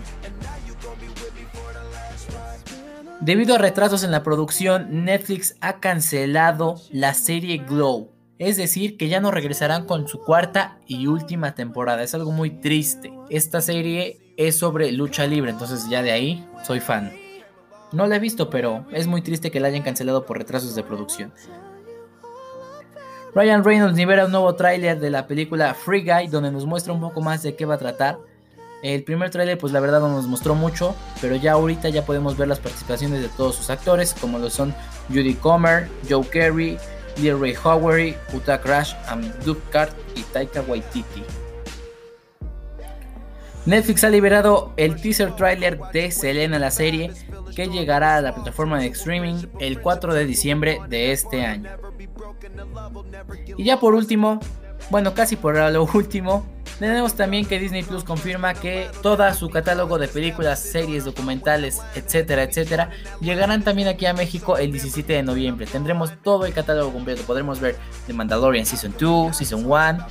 Debido 3.20 3.56
a 3.56 3.58
retrasos 3.58 4.04
en 4.04 4.12
la 4.12 4.22
producción, 4.22 5.04
Netflix 5.04 5.56
ha 5.60 5.80
cancelado 5.80 6.76
la 6.92 7.14
serie 7.14 7.58
Glow, 7.58 8.12
es 8.38 8.56
decir, 8.56 8.96
que 8.96 9.08
ya 9.08 9.18
no 9.20 9.32
regresarán 9.32 9.86
con 9.86 10.06
su 10.06 10.20
cuarta 10.20 10.78
y 10.86 11.08
última 11.08 11.56
temporada. 11.56 12.04
Es 12.04 12.14
algo 12.14 12.30
muy 12.30 12.50
triste. 12.50 13.12
Esta 13.28 13.60
serie 13.60 14.34
es 14.36 14.56
sobre 14.56 14.92
lucha 14.92 15.26
libre, 15.26 15.50
entonces 15.50 15.88
ya 15.90 16.02
de 16.02 16.12
ahí 16.12 16.48
soy 16.64 16.78
fan. 16.78 17.12
No 17.90 18.06
la 18.06 18.16
he 18.16 18.20
visto, 18.20 18.50
pero 18.50 18.86
es 18.92 19.08
muy 19.08 19.20
triste 19.20 19.50
que 19.50 19.58
la 19.58 19.66
hayan 19.66 19.82
cancelado 19.82 20.24
por 20.24 20.38
retrasos 20.38 20.76
de 20.76 20.84
producción. 20.84 21.32
Ryan 23.34 23.64
Reynolds 23.64 23.96
libera 23.96 24.26
un 24.26 24.30
nuevo 24.30 24.54
tráiler 24.54 25.00
de 25.00 25.10
la 25.10 25.26
película 25.26 25.74
Free 25.74 26.04
Guy 26.04 26.28
donde 26.28 26.52
nos 26.52 26.66
muestra 26.66 26.92
un 26.92 27.00
poco 27.00 27.20
más 27.20 27.42
de 27.42 27.56
qué 27.56 27.66
va 27.66 27.74
a 27.74 27.78
tratar. 27.78 28.18
El 28.82 29.02
primer 29.02 29.30
tráiler 29.30 29.58
pues 29.58 29.72
la 29.72 29.80
verdad 29.80 30.00
no 30.00 30.08
nos 30.08 30.26
mostró 30.26 30.54
mucho, 30.54 30.94
pero 31.20 31.34
ya 31.34 31.52
ahorita 31.52 31.88
ya 31.88 32.06
podemos 32.06 32.36
ver 32.36 32.48
las 32.48 32.60
participaciones 32.60 33.20
de 33.20 33.28
todos 33.28 33.56
sus 33.56 33.70
actores, 33.70 34.14
como 34.20 34.38
lo 34.38 34.50
son 34.50 34.74
Judy 35.08 35.34
Comer, 35.34 35.88
Joe 36.08 36.24
Carey, 36.26 36.78
Ray 37.16 37.54
Howery, 37.62 38.16
Uta 38.32 38.60
Crash, 38.60 38.94
Duke 39.44 39.62
Cart 39.70 39.92
y 40.14 40.22
Taika 40.22 40.62
Waititi. 40.62 41.24
Netflix 43.66 44.04
ha 44.04 44.08
liberado 44.08 44.72
el 44.76 45.00
teaser 45.00 45.34
trailer 45.36 45.78
de 45.92 46.10
Selena 46.10 46.58
la 46.58 46.70
serie 46.70 47.12
que 47.54 47.66
llegará 47.66 48.16
a 48.16 48.20
la 48.22 48.34
plataforma 48.34 48.78
de 48.78 48.86
streaming 48.86 49.46
el 49.60 49.80
4 49.80 50.14
de 50.14 50.24
diciembre 50.24 50.78
de 50.88 51.12
este 51.12 51.44
año. 51.44 51.68
Y 53.58 53.64
ya 53.64 53.78
por 53.78 53.94
último, 53.94 54.40
bueno, 54.90 55.14
casi 55.14 55.36
por 55.36 55.56
lo 55.56 55.84
último, 55.94 56.46
tenemos 56.78 57.14
también 57.14 57.44
que 57.44 57.58
Disney 57.58 57.82
Plus 57.82 58.04
confirma 58.04 58.54
que 58.54 58.88
todo 59.02 59.32
su 59.34 59.50
catálogo 59.50 59.98
de 59.98 60.06
películas, 60.06 60.60
series, 60.60 61.04
documentales, 61.04 61.80
etcétera, 61.96 62.44
etcétera, 62.44 62.90
llegarán 63.20 63.64
también 63.64 63.88
aquí 63.88 64.06
a 64.06 64.14
México 64.14 64.56
el 64.56 64.70
17 64.70 65.12
de 65.12 65.22
noviembre. 65.24 65.66
Tendremos 65.66 66.12
todo 66.22 66.46
el 66.46 66.52
catálogo 66.52 66.92
completo. 66.92 67.22
Podremos 67.22 67.58
ver 67.58 67.76
The 68.06 68.12
Mandalorian 68.12 68.64
Season 68.64 68.94
2, 68.96 69.36
Season 69.36 69.66
1, 69.66 70.06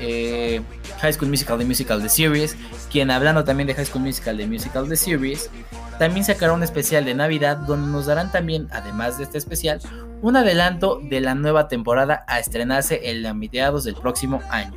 eh, 0.00 0.60
High 1.00 1.12
School 1.14 1.30
Musical, 1.30 1.58
The 1.58 1.64
Musical, 1.64 2.02
The 2.02 2.10
Series. 2.10 2.56
Quien 2.90 3.10
hablando 3.10 3.42
también 3.44 3.66
de 3.66 3.74
High 3.74 3.86
School 3.86 4.02
Musical, 4.02 4.36
The 4.36 4.46
Musical, 4.46 4.88
The 4.88 4.96
Series, 4.96 5.50
también 5.98 6.24
sacará 6.24 6.52
un 6.52 6.62
especial 6.62 7.04
de 7.04 7.14
Navidad 7.14 7.56
donde 7.56 7.90
nos 7.90 8.06
darán 8.06 8.30
también, 8.30 8.68
además 8.72 9.18
de 9.18 9.24
este 9.24 9.38
especial, 9.38 9.80
un 10.22 10.36
adelanto 10.36 11.00
de 11.02 11.20
la 11.20 11.34
nueva 11.34 11.68
temporada 11.68 12.24
a 12.26 12.38
estrenarse 12.38 13.00
en 13.10 13.38
mediados 13.38 13.84
del 13.84 13.94
próximo 13.94 14.40
año. 14.50 14.74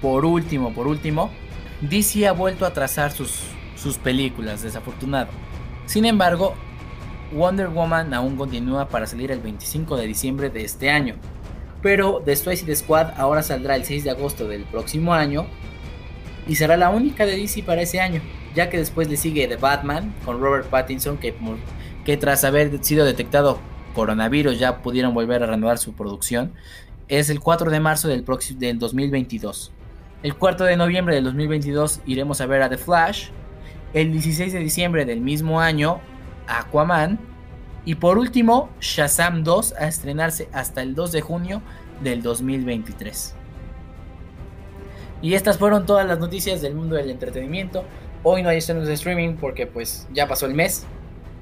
Por 0.00 0.24
último, 0.24 0.72
por 0.72 0.86
último, 0.86 1.30
DC 1.80 2.28
ha 2.28 2.32
vuelto 2.32 2.64
a 2.64 2.72
trazar 2.72 3.10
sus, 3.10 3.40
sus 3.76 3.98
películas, 3.98 4.62
desafortunado. 4.62 5.30
Sin 5.86 6.04
embargo, 6.04 6.54
Wonder 7.32 7.68
Woman 7.68 8.14
aún 8.14 8.36
continúa 8.36 8.88
para 8.88 9.06
salir 9.06 9.30
el 9.30 9.40
25 9.40 9.96
de 9.96 10.06
diciembre 10.06 10.50
de 10.50 10.64
este 10.64 10.90
año. 10.90 11.16
Pero 11.82 12.22
The 12.24 12.36
Suicide 12.36 12.74
Squad 12.76 13.12
ahora 13.16 13.42
saldrá 13.42 13.76
el 13.76 13.84
6 13.84 14.04
de 14.04 14.10
agosto 14.10 14.48
del 14.48 14.64
próximo 14.64 15.14
año 15.14 15.46
y 16.48 16.56
será 16.56 16.76
la 16.76 16.90
única 16.90 17.26
de 17.26 17.36
DC 17.36 17.62
para 17.62 17.82
ese 17.82 18.00
año, 18.00 18.20
ya 18.54 18.70
que 18.70 18.78
después 18.78 19.08
le 19.08 19.16
sigue 19.16 19.48
The 19.48 19.56
Batman 19.56 20.14
con 20.24 20.40
Robert 20.40 20.66
Pattinson 20.68 21.18
que, 21.18 21.34
que 22.04 22.16
tras 22.16 22.44
haber 22.44 22.82
sido 22.84 23.04
detectado 23.04 23.58
coronavirus 23.94 24.58
ya 24.58 24.82
pudieron 24.82 25.14
volver 25.14 25.42
a 25.42 25.46
renovar 25.46 25.78
su 25.78 25.94
producción. 25.94 26.52
Es 27.08 27.30
el 27.30 27.40
4 27.40 27.70
de 27.70 27.80
marzo 27.80 28.08
del, 28.08 28.24
del 28.58 28.78
2022. 28.78 29.72
El 30.22 30.34
4 30.34 30.66
de 30.66 30.76
noviembre 30.76 31.14
del 31.14 31.24
2022 31.24 32.00
iremos 32.06 32.40
a 32.40 32.46
ver 32.46 32.62
a 32.62 32.68
The 32.68 32.78
Flash. 32.78 33.28
El 33.92 34.12
16 34.12 34.52
de 34.52 34.58
diciembre 34.58 35.04
del 35.04 35.20
mismo 35.20 35.60
año 35.60 36.00
Aquaman. 36.46 37.18
Y 37.84 37.96
por 37.96 38.18
último, 38.18 38.70
Shazam 38.80 39.44
2 39.44 39.74
a 39.78 39.86
estrenarse 39.86 40.48
hasta 40.52 40.82
el 40.82 40.94
2 40.94 41.12
de 41.12 41.20
junio 41.20 41.62
del 42.02 42.22
2023. 42.22 43.34
Y 45.22 45.34
estas 45.34 45.58
fueron 45.58 45.86
todas 45.86 46.06
las 46.06 46.18
noticias 46.18 46.60
del 46.60 46.74
mundo 46.74 46.96
del 46.96 47.10
entretenimiento. 47.10 47.84
Hoy 48.22 48.42
no 48.42 48.48
hay 48.48 48.58
estrenos 48.58 48.86
de 48.86 48.94
streaming 48.94 49.36
porque 49.36 49.66
pues 49.66 50.08
ya 50.12 50.26
pasó 50.26 50.46
el 50.46 50.54
mes. 50.54 50.84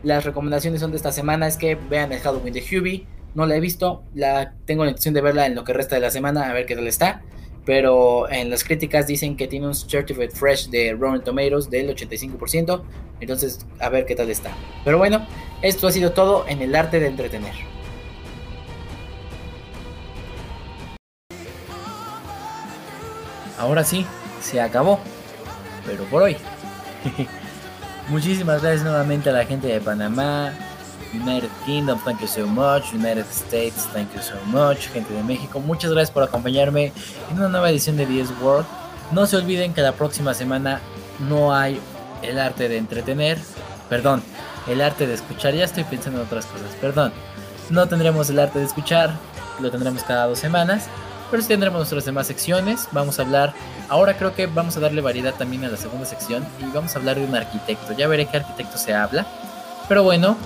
Las 0.02 0.24
recomendaciones 0.24 0.80
son 0.80 0.90
de 0.90 0.98
esta 0.98 1.12
semana 1.12 1.46
es 1.46 1.56
que 1.56 1.76
vean 1.76 2.12
el 2.12 2.20
Halloween 2.20 2.52
de 2.52 2.60
Hubie. 2.60 3.06
No 3.34 3.46
la 3.46 3.56
he 3.56 3.60
visto, 3.60 4.04
la 4.14 4.52
tengo 4.64 4.84
la 4.84 4.90
intención 4.90 5.14
de 5.14 5.22
verla 5.22 5.46
en 5.46 5.54
lo 5.54 5.64
que 5.64 5.72
resta 5.72 5.96
de 5.96 6.02
la 6.02 6.10
semana 6.10 6.48
a 6.48 6.52
ver 6.52 6.66
qué 6.66 6.76
tal 6.76 6.86
está 6.86 7.22
pero 7.64 8.30
en 8.30 8.50
las 8.50 8.64
críticas 8.64 9.06
dicen 9.06 9.36
que 9.36 9.46
tiene 9.46 9.66
un 9.66 9.74
Certified 9.74 10.30
Fresh 10.30 10.68
de 10.68 10.92
Rotten 10.92 11.22
Tomatoes 11.22 11.70
del 11.70 11.94
85%, 11.94 12.82
entonces 13.20 13.66
a 13.78 13.88
ver 13.88 14.06
qué 14.06 14.14
tal 14.14 14.30
está. 14.30 14.50
Pero 14.84 14.98
bueno, 14.98 15.26
esto 15.62 15.86
ha 15.86 15.92
sido 15.92 16.12
todo 16.12 16.44
en 16.48 16.60
el 16.60 16.74
arte 16.74 17.00
de 17.00 17.06
entretener. 17.06 17.54
Ahora 23.58 23.84
sí, 23.84 24.04
se 24.40 24.60
acabó. 24.60 25.00
pero 25.86 26.04
por 26.04 26.22
hoy. 26.22 26.36
Muchísimas 28.08 28.60
gracias 28.60 28.84
nuevamente 28.84 29.30
a 29.30 29.32
la 29.32 29.46
gente 29.46 29.68
de 29.68 29.80
Panamá, 29.80 30.52
United 31.14 31.50
Kingdom, 31.64 31.98
thank 32.04 32.20
you 32.20 32.26
so 32.26 32.46
much, 32.46 32.92
United 32.92 33.26
States, 33.30 33.86
thank 33.92 34.12
you 34.14 34.20
so 34.20 34.34
much, 34.46 34.88
gente 34.92 35.12
de 35.14 35.22
México, 35.22 35.60
muchas 35.60 35.90
gracias 35.90 36.10
por 36.10 36.22
acompañarme 36.22 36.92
en 37.30 37.38
una 37.38 37.48
nueva 37.48 37.70
edición 37.70 37.96
de 37.96 38.06
10 38.06 38.30
World. 38.42 38.66
No 39.12 39.26
se 39.26 39.36
olviden 39.36 39.74
que 39.74 39.80
la 39.80 39.92
próxima 39.92 40.34
semana 40.34 40.80
no 41.28 41.54
hay 41.54 41.80
el 42.22 42.38
arte 42.38 42.68
de 42.68 42.78
entretener, 42.78 43.38
perdón, 43.88 44.22
el 44.66 44.80
arte 44.80 45.06
de 45.06 45.14
escuchar, 45.14 45.54
ya 45.54 45.64
estoy 45.64 45.84
pensando 45.84 46.20
en 46.20 46.26
otras 46.26 46.46
cosas, 46.46 46.68
perdón. 46.80 47.12
No 47.70 47.86
tendremos 47.86 48.28
el 48.30 48.38
arte 48.38 48.58
de 48.58 48.64
escuchar, 48.64 49.14
lo 49.60 49.70
tendremos 49.70 50.02
cada 50.02 50.26
dos 50.26 50.38
semanas, 50.38 50.88
pero 51.30 51.42
sí 51.42 51.48
tendremos 51.48 51.78
nuestras 51.78 52.04
demás 52.04 52.26
secciones. 52.26 52.88
Vamos 52.92 53.18
a 53.18 53.22
hablar, 53.22 53.54
ahora 53.88 54.16
creo 54.16 54.34
que 54.34 54.46
vamos 54.46 54.76
a 54.76 54.80
darle 54.80 55.00
variedad 55.00 55.34
también 55.34 55.64
a 55.64 55.68
la 55.68 55.76
segunda 55.76 56.06
sección 56.06 56.46
y 56.60 56.64
vamos 56.74 56.94
a 56.94 56.98
hablar 56.98 57.16
de 57.16 57.24
un 57.24 57.34
arquitecto. 57.34 57.92
Ya 57.92 58.08
veré 58.08 58.26
qué 58.26 58.38
arquitecto 58.38 58.78
se 58.78 58.94
habla. 58.94 59.26
Pero 59.88 60.02
bueno, 60.02 60.36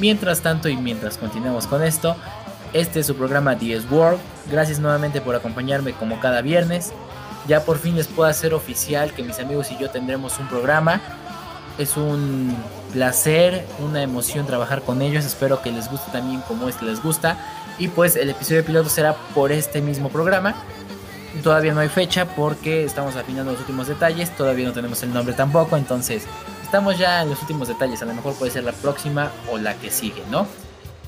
mientras 0.00 0.40
tanto 0.40 0.68
y 0.68 0.76
mientras 0.76 1.18
continuemos 1.18 1.66
con 1.66 1.84
esto, 1.84 2.16
este 2.72 3.00
es 3.00 3.06
su 3.06 3.14
programa 3.14 3.54
10 3.54 3.90
World. 3.90 4.18
Gracias 4.50 4.78
nuevamente 4.80 5.20
por 5.20 5.34
acompañarme 5.34 5.92
como 5.92 6.18
cada 6.20 6.40
viernes. 6.40 6.92
Ya 7.46 7.64
por 7.64 7.78
fin 7.78 7.96
les 7.96 8.06
puedo 8.06 8.28
hacer 8.28 8.54
oficial 8.54 9.12
que 9.12 9.22
mis 9.22 9.38
amigos 9.38 9.70
y 9.70 9.78
yo 9.78 9.90
tendremos 9.90 10.38
un 10.38 10.48
programa. 10.48 11.00
Es 11.78 11.96
un 11.96 12.56
placer, 12.92 13.66
una 13.80 14.02
emoción 14.02 14.46
trabajar 14.46 14.82
con 14.82 15.02
ellos. 15.02 15.24
Espero 15.24 15.62
que 15.62 15.70
les 15.70 15.90
guste 15.90 16.10
también 16.10 16.40
como 16.42 16.68
este 16.68 16.84
les 16.84 17.02
gusta. 17.02 17.38
Y 17.78 17.88
pues 17.88 18.16
el 18.16 18.30
episodio 18.30 18.64
piloto 18.64 18.88
será 18.88 19.14
por 19.34 19.52
este 19.52 19.80
mismo 19.80 20.08
programa. 20.08 20.54
Todavía 21.42 21.72
no 21.72 21.80
hay 21.80 21.88
fecha 21.88 22.24
porque 22.24 22.84
estamos 22.84 23.16
afinando 23.16 23.52
los 23.52 23.60
últimos 23.60 23.88
detalles. 23.88 24.30
Todavía 24.36 24.66
no 24.66 24.72
tenemos 24.72 25.02
el 25.02 25.12
nombre 25.12 25.34
tampoco. 25.34 25.76
Entonces 25.76 26.24
estamos 26.70 26.96
ya 26.96 27.22
en 27.22 27.30
los 27.30 27.40
últimos 27.40 27.66
detalles. 27.66 28.00
A 28.00 28.04
lo 28.04 28.14
mejor 28.14 28.34
puede 28.34 28.52
ser 28.52 28.62
la 28.62 28.70
próxima 28.70 29.32
o 29.50 29.58
la 29.58 29.74
que 29.74 29.90
sigue, 29.90 30.22
¿no? 30.30 30.46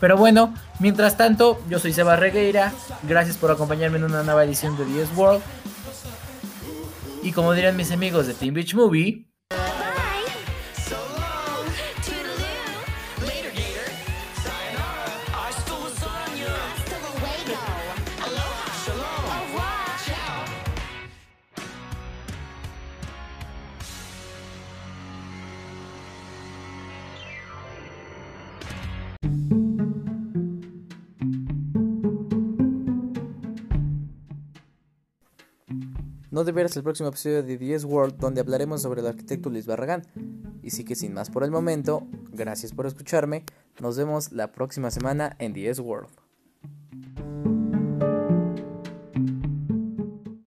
Pero 0.01 0.16
bueno, 0.16 0.53
mientras 0.81 1.16
tanto, 1.16 1.62
yo 1.68 1.79
soy 1.79 1.92
Seba 1.92 2.16
Regueira. 2.16 2.72
Gracias 3.05 3.37
por 3.37 3.53
acompañarme 3.53 3.98
en 3.98 4.03
una 4.03 4.25
nueva 4.25 4.42
edición 4.42 4.77
de 4.77 4.85
10 4.85 5.16
World. 5.16 5.40
Y 7.22 7.31
como 7.31 7.53
dirían 7.53 7.77
mis 7.77 7.92
amigos 7.92 8.27
de 8.27 8.35
Team 8.35 8.55
Beach 8.55 8.75
Movie, 8.75 9.29
No 36.42 36.46
te 36.46 36.52
pierdas 36.52 36.76
el 36.76 36.83
próximo 36.83 37.09
episodio 37.09 37.44
de 37.44 37.57
10 37.57 37.85
World 37.85 38.16
donde 38.16 38.40
hablaremos 38.40 38.83
sobre 38.83 39.00
el 39.00 39.07
arquitecto 39.07 39.48
Luis 39.48 39.64
Barragán. 39.64 40.02
Y 40.61 40.70
sí 40.70 40.83
que 40.83 40.96
sin 40.96 41.14
más 41.14 41.31
por 41.31 41.44
el 41.44 41.52
momento, 41.52 42.09
gracias 42.33 42.72
por 42.72 42.85
escucharme, 42.85 43.44
nos 43.78 43.96
vemos 43.96 44.33
la 44.33 44.50
próxima 44.50 44.90
semana 44.90 45.37
en 45.38 45.52
10 45.52 45.78
World. 45.78 46.21